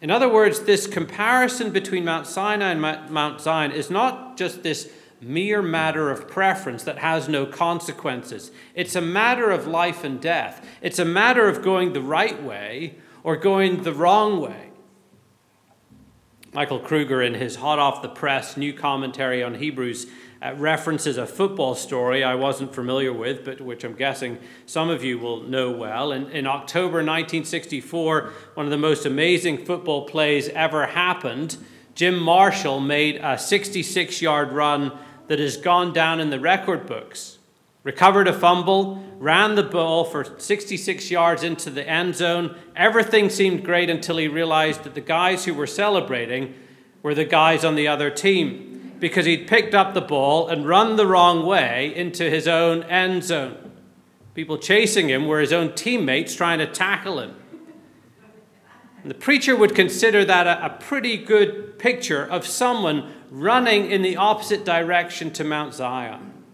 In 0.00 0.10
other 0.10 0.28
words, 0.28 0.60
this 0.60 0.86
comparison 0.86 1.70
between 1.70 2.04
Mount 2.04 2.26
Sinai 2.26 2.72
and 2.72 2.80
Mount 2.80 3.40
Zion 3.40 3.70
is 3.70 3.88
not 3.88 4.36
just 4.36 4.62
this 4.62 4.90
mere 5.20 5.62
matter 5.62 6.10
of 6.10 6.26
preference 6.26 6.82
that 6.82 6.98
has 6.98 7.28
no 7.28 7.46
consequences. 7.46 8.50
It's 8.74 8.96
a 8.96 9.00
matter 9.00 9.50
of 9.50 9.68
life 9.68 10.02
and 10.02 10.20
death. 10.20 10.66
It's 10.80 10.98
a 10.98 11.04
matter 11.04 11.48
of 11.48 11.62
going 11.62 11.92
the 11.92 12.02
right 12.02 12.42
way 12.42 12.96
or 13.22 13.36
going 13.36 13.84
the 13.84 13.92
wrong 13.92 14.40
way. 14.40 14.70
Michael 16.52 16.80
Kruger, 16.80 17.22
in 17.22 17.34
his 17.34 17.56
hot 17.56 17.78
off 17.78 18.02
the 18.02 18.08
press 18.08 18.56
new 18.56 18.74
commentary 18.74 19.42
on 19.42 19.54
Hebrews, 19.54 20.06
uh, 20.42 20.54
references 20.56 21.18
a 21.18 21.26
football 21.26 21.74
story 21.74 22.24
I 22.24 22.34
wasn't 22.34 22.74
familiar 22.74 23.12
with, 23.12 23.44
but 23.44 23.60
which 23.60 23.84
I'm 23.84 23.94
guessing 23.94 24.38
some 24.66 24.90
of 24.90 25.04
you 25.04 25.18
will 25.18 25.42
know 25.42 25.70
well. 25.70 26.10
In, 26.10 26.28
in 26.30 26.48
October 26.48 26.96
1964, 26.96 28.32
one 28.54 28.66
of 28.66 28.70
the 28.70 28.76
most 28.76 29.06
amazing 29.06 29.64
football 29.64 30.06
plays 30.06 30.48
ever 30.48 30.86
happened. 30.86 31.58
Jim 31.94 32.18
Marshall 32.18 32.80
made 32.80 33.20
a 33.22 33.38
66 33.38 34.20
yard 34.20 34.50
run 34.50 34.98
that 35.28 35.38
has 35.38 35.56
gone 35.56 35.92
down 35.92 36.18
in 36.18 36.30
the 36.30 36.40
record 36.40 36.86
books. 36.86 37.38
Recovered 37.84 38.26
a 38.26 38.32
fumble, 38.32 39.00
ran 39.18 39.54
the 39.54 39.62
ball 39.62 40.04
for 40.04 40.24
66 40.38 41.08
yards 41.08 41.44
into 41.44 41.70
the 41.70 41.88
end 41.88 42.16
zone. 42.16 42.56
Everything 42.74 43.30
seemed 43.30 43.64
great 43.64 43.90
until 43.90 44.16
he 44.16 44.26
realized 44.26 44.82
that 44.82 44.94
the 44.94 45.00
guys 45.00 45.44
who 45.44 45.54
were 45.54 45.68
celebrating 45.68 46.54
were 47.02 47.14
the 47.14 47.24
guys 47.24 47.64
on 47.64 47.76
the 47.76 47.86
other 47.86 48.10
team 48.10 48.71
because 49.02 49.26
he'd 49.26 49.48
picked 49.48 49.74
up 49.74 49.94
the 49.94 50.00
ball 50.00 50.46
and 50.46 50.64
run 50.64 50.94
the 50.94 51.08
wrong 51.08 51.44
way 51.44 51.92
into 51.96 52.30
his 52.30 52.46
own 52.46 52.84
end 52.84 53.24
zone. 53.24 53.72
People 54.32 54.56
chasing 54.56 55.08
him 55.08 55.26
were 55.26 55.40
his 55.40 55.52
own 55.52 55.74
teammates 55.74 56.36
trying 56.36 56.60
to 56.60 56.68
tackle 56.68 57.18
him. 57.18 57.34
And 59.02 59.10
the 59.10 59.16
preacher 59.16 59.56
would 59.56 59.74
consider 59.74 60.24
that 60.26 60.46
a, 60.46 60.66
a 60.66 60.70
pretty 60.78 61.16
good 61.16 61.80
picture 61.80 62.24
of 62.24 62.46
someone 62.46 63.12
running 63.28 63.90
in 63.90 64.02
the 64.02 64.16
opposite 64.16 64.64
direction 64.64 65.32
to 65.32 65.42
Mount 65.42 65.74
Zion. 65.74 66.44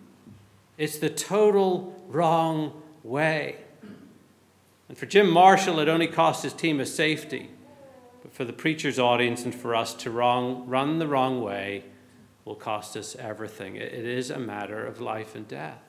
It's 0.78 0.96
the 0.96 1.11
total 1.11 2.02
wrong 2.08 2.82
way. 3.04 3.56
And 4.88 4.96
for 4.96 5.04
Jim 5.04 5.28
Marshall, 5.28 5.80
it 5.80 5.88
only 5.88 6.06
cost 6.06 6.44
his 6.44 6.54
team 6.54 6.80
a 6.80 6.87
safety. 6.87 7.50
But 8.22 8.32
for 8.32 8.46
the 8.46 8.54
preacher's 8.54 8.98
audience 8.98 9.44
and 9.44 9.54
for 9.54 9.74
us 9.74 9.92
to 9.96 10.11
wrong, 10.11 10.66
run 10.66 10.98
the 10.98 11.06
wrong 11.06 11.42
way 11.42 11.84
will 12.48 12.54
cost 12.54 12.96
us 12.96 13.14
everything. 13.16 13.76
It 13.76 13.92
is 13.92 14.30
a 14.30 14.38
matter 14.38 14.87
of 14.87 15.02
life 15.02 15.34
and 15.34 15.46
death. 15.46 15.82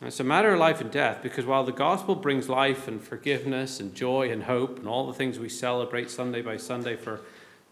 It's 0.00 0.20
a 0.20 0.24
matter 0.24 0.52
of 0.52 0.60
life 0.60 0.80
and 0.80 0.92
death 0.92 1.24
because 1.24 1.44
while 1.44 1.64
the 1.64 1.72
gospel 1.72 2.14
brings 2.14 2.48
life 2.48 2.86
and 2.86 3.02
forgiveness 3.02 3.80
and 3.80 3.96
joy 3.96 4.30
and 4.30 4.44
hope 4.44 4.78
and 4.78 4.86
all 4.86 5.08
the 5.08 5.12
things 5.12 5.40
we 5.40 5.48
celebrate 5.48 6.08
Sunday 6.08 6.40
by 6.40 6.56
Sunday 6.56 6.94
for 6.94 7.22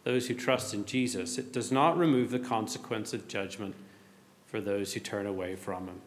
those 0.03 0.27
who 0.27 0.35
trust 0.35 0.74
in 0.74 0.87
Jesus, 0.87 1.38
it 1.38 1.53
does 1.53 1.70
not 1.70 1.96
remove 1.96 2.33
the 2.33 2.40
consequence 2.40 3.12
of 3.14 3.29
judgment 3.29 3.77
for 4.44 4.61
those 4.61 4.94
who 4.94 4.98
turn 4.98 5.24
away 5.24 5.55
from 5.55 5.87
him. 5.87 6.00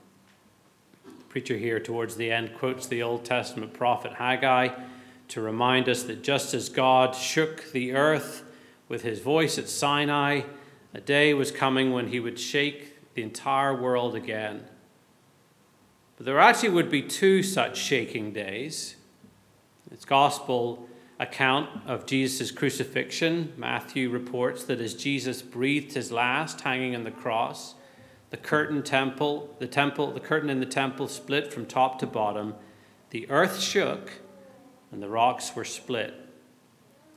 The 1.05 1.23
preacher 1.29 1.57
here, 1.57 1.79
towards 1.79 2.17
the 2.17 2.33
end, 2.33 2.53
quotes 2.57 2.85
the 2.85 3.01
Old 3.01 3.23
Testament 3.23 3.71
prophet 3.71 4.11
Haggai 4.15 4.77
to 5.29 5.41
remind 5.41 5.87
us 5.87 6.03
that 6.03 6.21
just 6.21 6.53
as 6.53 6.67
God 6.67 7.15
shook 7.15 7.71
the 7.71 7.93
earth 7.93 8.43
with 8.89 9.03
his 9.03 9.21
voice 9.21 9.57
at 9.57 9.69
Sinai, 9.69 10.41
a 10.93 11.01
day 11.01 11.33
was 11.33 11.51
coming 11.51 11.91
when 11.91 12.07
he 12.07 12.19
would 12.19 12.39
shake 12.39 13.13
the 13.13 13.23
entire 13.23 13.75
world 13.75 14.15
again. 14.15 14.65
But 16.17 16.25
there 16.25 16.39
actually 16.39 16.69
would 16.69 16.89
be 16.89 17.01
two 17.01 17.43
such 17.43 17.77
shaking 17.77 18.33
days. 18.33 18.95
It's 19.91 20.05
gospel 20.05 20.87
account 21.19 21.69
of 21.87 22.05
Jesus' 22.05 22.51
crucifixion. 22.51 23.53
Matthew 23.57 24.09
reports 24.09 24.63
that 24.65 24.81
as 24.81 24.93
Jesus 24.93 25.41
breathed 25.41 25.93
his 25.93 26.11
last 26.11 26.61
hanging 26.61 26.95
on 26.95 27.03
the 27.03 27.11
cross, 27.11 27.75
the 28.29 28.37
curtain 28.37 28.83
temple, 28.83 29.55
the 29.59 29.67
temple, 29.67 30.11
the 30.11 30.19
curtain 30.19 30.49
in 30.49 30.59
the 30.59 30.65
temple 30.65 31.07
split 31.07 31.51
from 31.53 31.65
top 31.65 31.99
to 31.99 32.07
bottom. 32.07 32.55
The 33.11 33.29
earth 33.29 33.59
shook 33.59 34.11
and 34.91 35.01
the 35.01 35.09
rocks 35.09 35.55
were 35.55 35.65
split. 35.65 36.13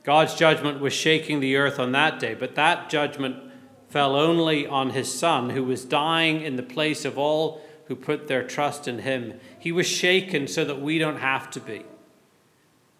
God's 0.03 0.33
judgment 0.33 0.79
was 0.79 0.93
shaking 0.93 1.39
the 1.39 1.57
earth 1.57 1.79
on 1.79 1.91
that 1.91 2.19
day, 2.19 2.33
but 2.33 2.55
that 2.55 2.89
judgment 2.89 3.50
fell 3.91 4.15
only 4.15 4.65
on 4.65 4.91
his 4.91 5.13
son 5.13 5.49
who 5.49 5.63
was 5.63 5.83
dying 5.83 6.41
in 6.41 6.55
the 6.55 6.63
place 6.63 7.03
of 7.03 7.17
all 7.17 7.61
who 7.85 7.95
put 7.95 8.29
their 8.29 8.41
trust 8.41 8.87
in 8.87 8.99
him. 8.99 9.37
He 9.59 9.71
was 9.71 9.85
shaken 9.85 10.47
so 10.47 10.63
that 10.63 10.79
we 10.79 10.97
don't 10.97 11.19
have 11.19 11.51
to 11.51 11.59
be. 11.59 11.83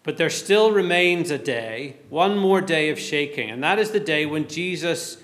But 0.02 0.18
there 0.18 0.30
still 0.30 0.70
remains 0.72 1.30
a 1.30 1.38
day, 1.38 1.96
one 2.10 2.36
more 2.36 2.60
day 2.60 2.90
of 2.90 2.98
shaking, 2.98 3.50
and 3.50 3.64
that 3.64 3.78
is 3.78 3.92
the 3.92 4.00
day 4.00 4.26
when 4.26 4.48
Jesus 4.48 5.16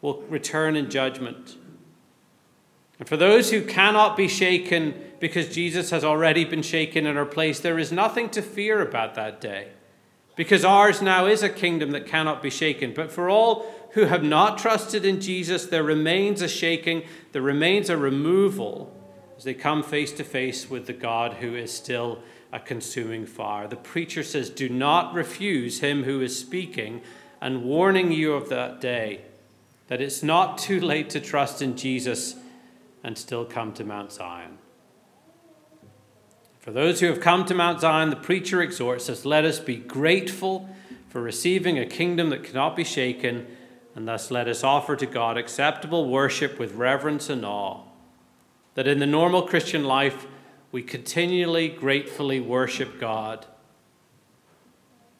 will 0.00 0.22
return 0.22 0.74
in 0.74 0.90
judgment. 0.90 1.56
And 2.98 3.08
for 3.08 3.16
those 3.16 3.50
who 3.50 3.62
cannot 3.62 4.16
be 4.16 4.26
shaken 4.26 4.94
because 5.20 5.54
Jesus 5.54 5.90
has 5.90 6.02
already 6.02 6.44
been 6.44 6.62
shaken 6.62 7.06
in 7.06 7.16
our 7.16 7.26
place, 7.26 7.60
there 7.60 7.78
is 7.78 7.92
nothing 7.92 8.28
to 8.30 8.42
fear 8.42 8.80
about 8.80 9.14
that 9.14 9.40
day. 9.40 9.68
Because 10.34 10.64
ours 10.64 11.00
now 11.00 11.26
is 11.26 11.42
a 11.42 11.48
kingdom 11.48 11.92
that 11.92 12.06
cannot 12.06 12.42
be 12.42 12.50
shaken. 12.50 12.92
But 12.94 13.12
for 13.12 13.30
all 13.30 13.66
who 13.96 14.04
have 14.04 14.22
not 14.22 14.58
trusted 14.58 15.06
in 15.06 15.22
Jesus, 15.22 15.64
there 15.64 15.82
remains 15.82 16.42
a 16.42 16.48
shaking, 16.48 17.02
there 17.32 17.40
remains 17.40 17.88
a 17.88 17.96
removal 17.96 18.94
as 19.38 19.44
they 19.44 19.54
come 19.54 19.82
face 19.82 20.12
to 20.12 20.22
face 20.22 20.68
with 20.68 20.86
the 20.86 20.92
God 20.92 21.32
who 21.40 21.54
is 21.54 21.72
still 21.72 22.18
a 22.52 22.60
consuming 22.60 23.24
fire. 23.24 23.66
The 23.66 23.76
preacher 23.76 24.22
says, 24.22 24.50
Do 24.50 24.68
not 24.68 25.14
refuse 25.14 25.80
him 25.80 26.04
who 26.04 26.20
is 26.20 26.38
speaking 26.38 27.00
and 27.40 27.64
warning 27.64 28.12
you 28.12 28.34
of 28.34 28.50
that 28.50 28.82
day, 28.82 29.22
that 29.88 30.02
it's 30.02 30.22
not 30.22 30.58
too 30.58 30.78
late 30.78 31.08
to 31.10 31.20
trust 31.20 31.62
in 31.62 31.74
Jesus 31.74 32.34
and 33.02 33.16
still 33.16 33.46
come 33.46 33.72
to 33.72 33.84
Mount 33.84 34.12
Zion. 34.12 34.58
For 36.60 36.70
those 36.70 37.00
who 37.00 37.06
have 37.06 37.20
come 37.20 37.46
to 37.46 37.54
Mount 37.54 37.80
Zion, 37.80 38.10
the 38.10 38.16
preacher 38.16 38.60
exhorts 38.60 39.08
us 39.08 39.24
let 39.24 39.46
us 39.46 39.58
be 39.58 39.76
grateful 39.76 40.68
for 41.08 41.22
receiving 41.22 41.78
a 41.78 41.86
kingdom 41.86 42.28
that 42.28 42.44
cannot 42.44 42.76
be 42.76 42.84
shaken, 42.84 43.46
and 43.96 44.06
thus 44.06 44.30
let 44.30 44.46
us 44.46 44.62
offer 44.62 44.94
to 44.94 45.06
God 45.06 45.38
acceptable 45.38 46.08
worship 46.08 46.58
with 46.58 46.74
reverence 46.74 47.30
and 47.30 47.44
awe 47.44 47.80
that 48.74 48.86
in 48.86 48.98
the 48.98 49.06
normal 49.06 49.42
Christian 49.42 49.84
life, 49.84 50.26
we 50.70 50.82
continually 50.82 51.68
gratefully 51.68 52.40
worship 52.40 53.00
God. 53.00 53.46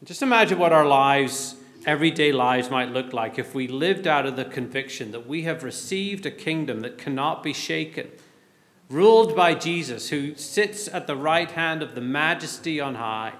Just 0.05 0.21
imagine 0.21 0.59
what 0.59 0.75
our 0.75 0.85
lives, 0.85 1.57
everyday 1.87 2.33
lives, 2.33 2.71
might 2.71 2.91
look 2.91 3.15
like 3.15 3.39
if 3.39 3.55
we 3.55 3.67
lived 3.67 4.07
out 4.07 4.27
of 4.27 4.37
the 4.37 4.45
conviction 4.45 5.11
that 5.12 5.27
we 5.27 5.43
have 5.45 5.65
received 5.65 6.27
a 6.27 6.31
kingdom 6.31 6.81
that 6.81 6.99
cannot 6.99 7.43
be 7.43 7.55
shaken, 7.55 8.11
ruled 8.91 9.35
by 9.35 9.55
Jesus, 9.55 10.11
who 10.11 10.35
sits 10.35 10.87
at 10.87 11.07
the 11.07 11.17
right 11.17 11.51
hand 11.51 11.83
of 11.83 11.95
the 11.95 12.03
majesty 12.03 12.79
on 12.79 12.97
high. 12.97 13.33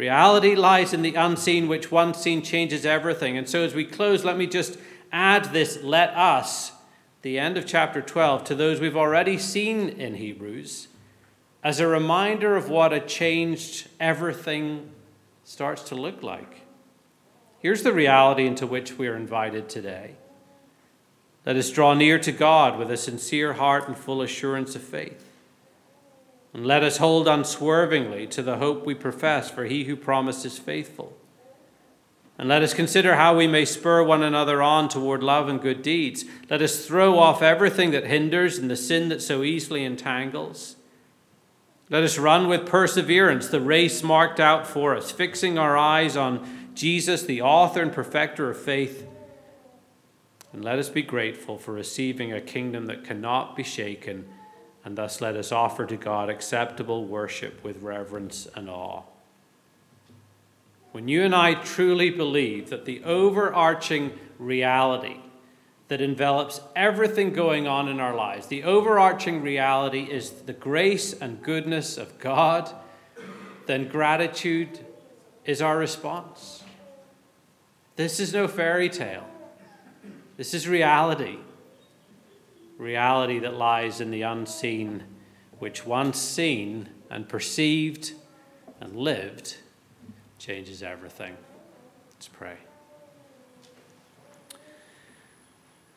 Reality 0.00 0.54
lies 0.54 0.94
in 0.94 1.02
the 1.02 1.14
unseen, 1.14 1.68
which 1.68 1.92
once 1.92 2.16
seen 2.16 2.40
changes 2.40 2.86
everything. 2.86 3.36
And 3.36 3.46
so, 3.46 3.62
as 3.62 3.74
we 3.74 3.84
close, 3.84 4.24
let 4.24 4.38
me 4.38 4.46
just 4.46 4.78
add 5.12 5.52
this 5.52 5.82
let 5.82 6.16
us 6.16 6.72
the 7.20 7.38
end 7.38 7.58
of 7.58 7.66
chapter 7.66 8.00
12 8.00 8.44
to 8.44 8.54
those 8.54 8.80
we've 8.80 8.96
already 8.96 9.36
seen 9.36 9.90
in 9.90 10.14
Hebrews 10.14 10.88
as 11.62 11.80
a 11.80 11.86
reminder 11.86 12.56
of 12.56 12.70
what 12.70 12.94
a 12.94 13.00
changed 13.00 13.88
everything 14.00 14.90
starts 15.44 15.82
to 15.90 15.94
look 15.94 16.22
like. 16.22 16.62
Here's 17.58 17.82
the 17.82 17.92
reality 17.92 18.46
into 18.46 18.66
which 18.66 18.96
we 18.96 19.06
are 19.06 19.16
invited 19.16 19.68
today. 19.68 20.14
Let 21.44 21.56
us 21.56 21.70
draw 21.70 21.92
near 21.92 22.18
to 22.20 22.32
God 22.32 22.78
with 22.78 22.90
a 22.90 22.96
sincere 22.96 23.52
heart 23.52 23.86
and 23.86 23.98
full 23.98 24.22
assurance 24.22 24.74
of 24.74 24.82
faith. 24.82 25.29
And 26.52 26.66
let 26.66 26.82
us 26.82 26.96
hold 26.96 27.28
unswervingly 27.28 28.26
to 28.28 28.42
the 28.42 28.56
hope 28.56 28.84
we 28.84 28.94
profess, 28.94 29.50
for 29.50 29.64
he 29.64 29.84
who 29.84 29.96
promised 29.96 30.44
is 30.44 30.58
faithful. 30.58 31.16
And 32.38 32.48
let 32.48 32.62
us 32.62 32.72
consider 32.72 33.16
how 33.16 33.36
we 33.36 33.46
may 33.46 33.66
spur 33.66 34.02
one 34.02 34.22
another 34.22 34.62
on 34.62 34.88
toward 34.88 35.22
love 35.22 35.48
and 35.48 35.60
good 35.60 35.82
deeds. 35.82 36.24
Let 36.48 36.62
us 36.62 36.86
throw 36.86 37.18
off 37.18 37.42
everything 37.42 37.90
that 37.90 38.06
hinders 38.06 38.56
and 38.56 38.70
the 38.70 38.76
sin 38.76 39.10
that 39.10 39.20
so 39.20 39.42
easily 39.42 39.84
entangles. 39.84 40.76
Let 41.90 42.02
us 42.02 42.18
run 42.18 42.48
with 42.48 42.66
perseverance 42.66 43.48
the 43.48 43.60
race 43.60 44.02
marked 44.02 44.40
out 44.40 44.66
for 44.66 44.96
us, 44.96 45.10
fixing 45.10 45.58
our 45.58 45.76
eyes 45.76 46.16
on 46.16 46.70
Jesus, 46.74 47.22
the 47.22 47.42
author 47.42 47.82
and 47.82 47.92
perfecter 47.92 48.48
of 48.48 48.58
faith. 48.58 49.06
And 50.52 50.64
let 50.64 50.78
us 50.78 50.88
be 50.88 51.02
grateful 51.02 51.58
for 51.58 51.72
receiving 51.72 52.32
a 52.32 52.40
kingdom 52.40 52.86
that 52.86 53.04
cannot 53.04 53.54
be 53.54 53.64
shaken, 53.64 54.26
and 54.84 54.96
thus 54.96 55.20
let 55.20 55.36
us 55.36 55.52
offer 55.52 55.86
to 55.86 55.96
God 55.96 56.28
acceptable 56.28 57.04
worship 57.04 57.62
with 57.62 57.82
reverence 57.82 58.48
and 58.54 58.68
awe 58.68 59.02
when 60.92 61.06
you 61.06 61.22
and 61.22 61.34
I 61.34 61.54
truly 61.54 62.10
believe 62.10 62.70
that 62.70 62.84
the 62.84 63.02
overarching 63.04 64.18
reality 64.38 65.18
that 65.88 66.00
envelops 66.00 66.60
everything 66.74 67.32
going 67.32 67.66
on 67.66 67.88
in 67.88 68.00
our 68.00 68.14
lives, 68.14 68.46
the 68.46 68.64
overarching 68.64 69.42
reality 69.42 70.02
is 70.02 70.30
the 70.30 70.52
grace 70.52 71.12
and 71.12 71.42
goodness 71.42 71.96
of 71.96 72.18
God, 72.18 72.72
then 73.66 73.88
gratitude 73.88 74.80
is 75.44 75.62
our 75.62 75.78
response. 75.78 76.64
This 77.96 78.18
is 78.18 78.32
no 78.32 78.48
fairy 78.48 78.88
tale. 78.88 79.26
This 80.36 80.54
is 80.54 80.66
reality. 80.66 81.38
Reality 82.80 83.38
that 83.40 83.56
lies 83.56 84.00
in 84.00 84.10
the 84.10 84.22
unseen, 84.22 85.04
which 85.58 85.84
once 85.84 86.18
seen 86.18 86.88
and 87.10 87.28
perceived 87.28 88.12
and 88.80 88.96
lived 88.96 89.58
changes 90.38 90.82
everything. 90.82 91.36
Let's 92.14 92.28
pray. 92.28 92.56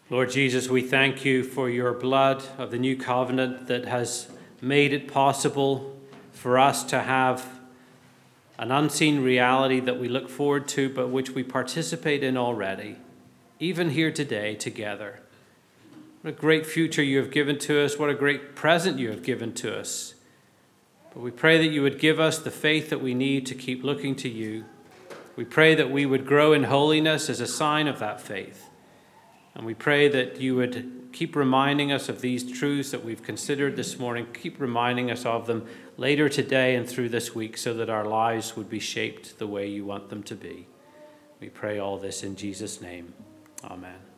Lord 0.09 0.29
Jesus, 0.31 0.67
we 0.67 0.81
thank 0.81 1.23
you 1.23 1.45
for 1.45 1.69
your 1.69 1.93
blood 1.93 2.43
of 2.57 2.69
the 2.69 2.77
new 2.77 2.97
covenant 2.97 3.67
that 3.67 3.85
has 3.85 4.27
made 4.59 4.91
it 4.91 5.07
possible 5.07 5.97
for 6.33 6.59
us 6.59 6.83
to 6.83 6.99
have 6.99 7.61
an 8.59 8.73
unseen 8.73 9.23
reality 9.23 9.79
that 9.79 10.01
we 10.01 10.09
look 10.09 10.27
forward 10.27 10.67
to, 10.67 10.89
but 10.89 11.07
which 11.07 11.31
we 11.31 11.43
participate 11.43 12.25
in 12.25 12.35
already, 12.35 12.97
even 13.61 13.91
here 13.91 14.11
today 14.11 14.53
together. 14.53 15.22
What 16.23 16.35
a 16.35 16.37
great 16.37 16.65
future 16.65 17.03
you 17.03 17.17
have 17.17 17.31
given 17.31 17.59
to 17.59 17.83
us. 17.83 17.99
What 17.99 18.09
a 18.09 18.13
great 18.13 18.55
present 18.55 18.97
you 18.97 19.09
have 19.09 19.23
given 19.23 19.51
to 19.55 19.77
us. 19.77 20.13
But 21.13 21.21
we 21.21 21.31
pray 21.31 21.57
that 21.57 21.73
you 21.73 21.81
would 21.81 21.99
give 21.99 22.17
us 22.17 22.39
the 22.39 22.49
faith 22.49 22.89
that 22.91 23.01
we 23.01 23.13
need 23.13 23.45
to 23.47 23.55
keep 23.55 23.83
looking 23.83 24.15
to 24.15 24.29
you. 24.29 24.63
We 25.35 25.43
pray 25.43 25.75
that 25.75 25.91
we 25.91 26.05
would 26.05 26.25
grow 26.25 26.53
in 26.53 26.63
holiness 26.63 27.29
as 27.29 27.41
a 27.41 27.45
sign 27.45 27.89
of 27.89 27.99
that 27.99 28.21
faith. 28.21 28.69
And 29.53 29.65
we 29.65 29.73
pray 29.73 30.07
that 30.07 30.39
you 30.39 30.55
would 30.55 31.09
keep 31.11 31.35
reminding 31.35 31.91
us 31.91 32.07
of 32.07 32.21
these 32.21 32.49
truths 32.49 32.91
that 32.91 33.03
we've 33.03 33.21
considered 33.21 33.75
this 33.75 33.99
morning, 33.99 34.27
keep 34.33 34.61
reminding 34.61 35.11
us 35.11 35.25
of 35.25 35.45
them 35.45 35.67
later 35.97 36.29
today 36.29 36.75
and 36.77 36.87
through 36.87 37.09
this 37.09 37.35
week 37.35 37.57
so 37.57 37.73
that 37.73 37.89
our 37.89 38.05
lives 38.05 38.55
would 38.55 38.69
be 38.69 38.79
shaped 38.79 39.39
the 39.39 39.47
way 39.47 39.67
you 39.67 39.83
want 39.83 40.09
them 40.09 40.23
to 40.23 40.35
be. 40.35 40.67
We 41.41 41.49
pray 41.49 41.79
all 41.79 41.97
this 41.97 42.23
in 42.23 42.37
Jesus' 42.37 42.79
name. 42.79 43.13
Amen. 43.65 44.12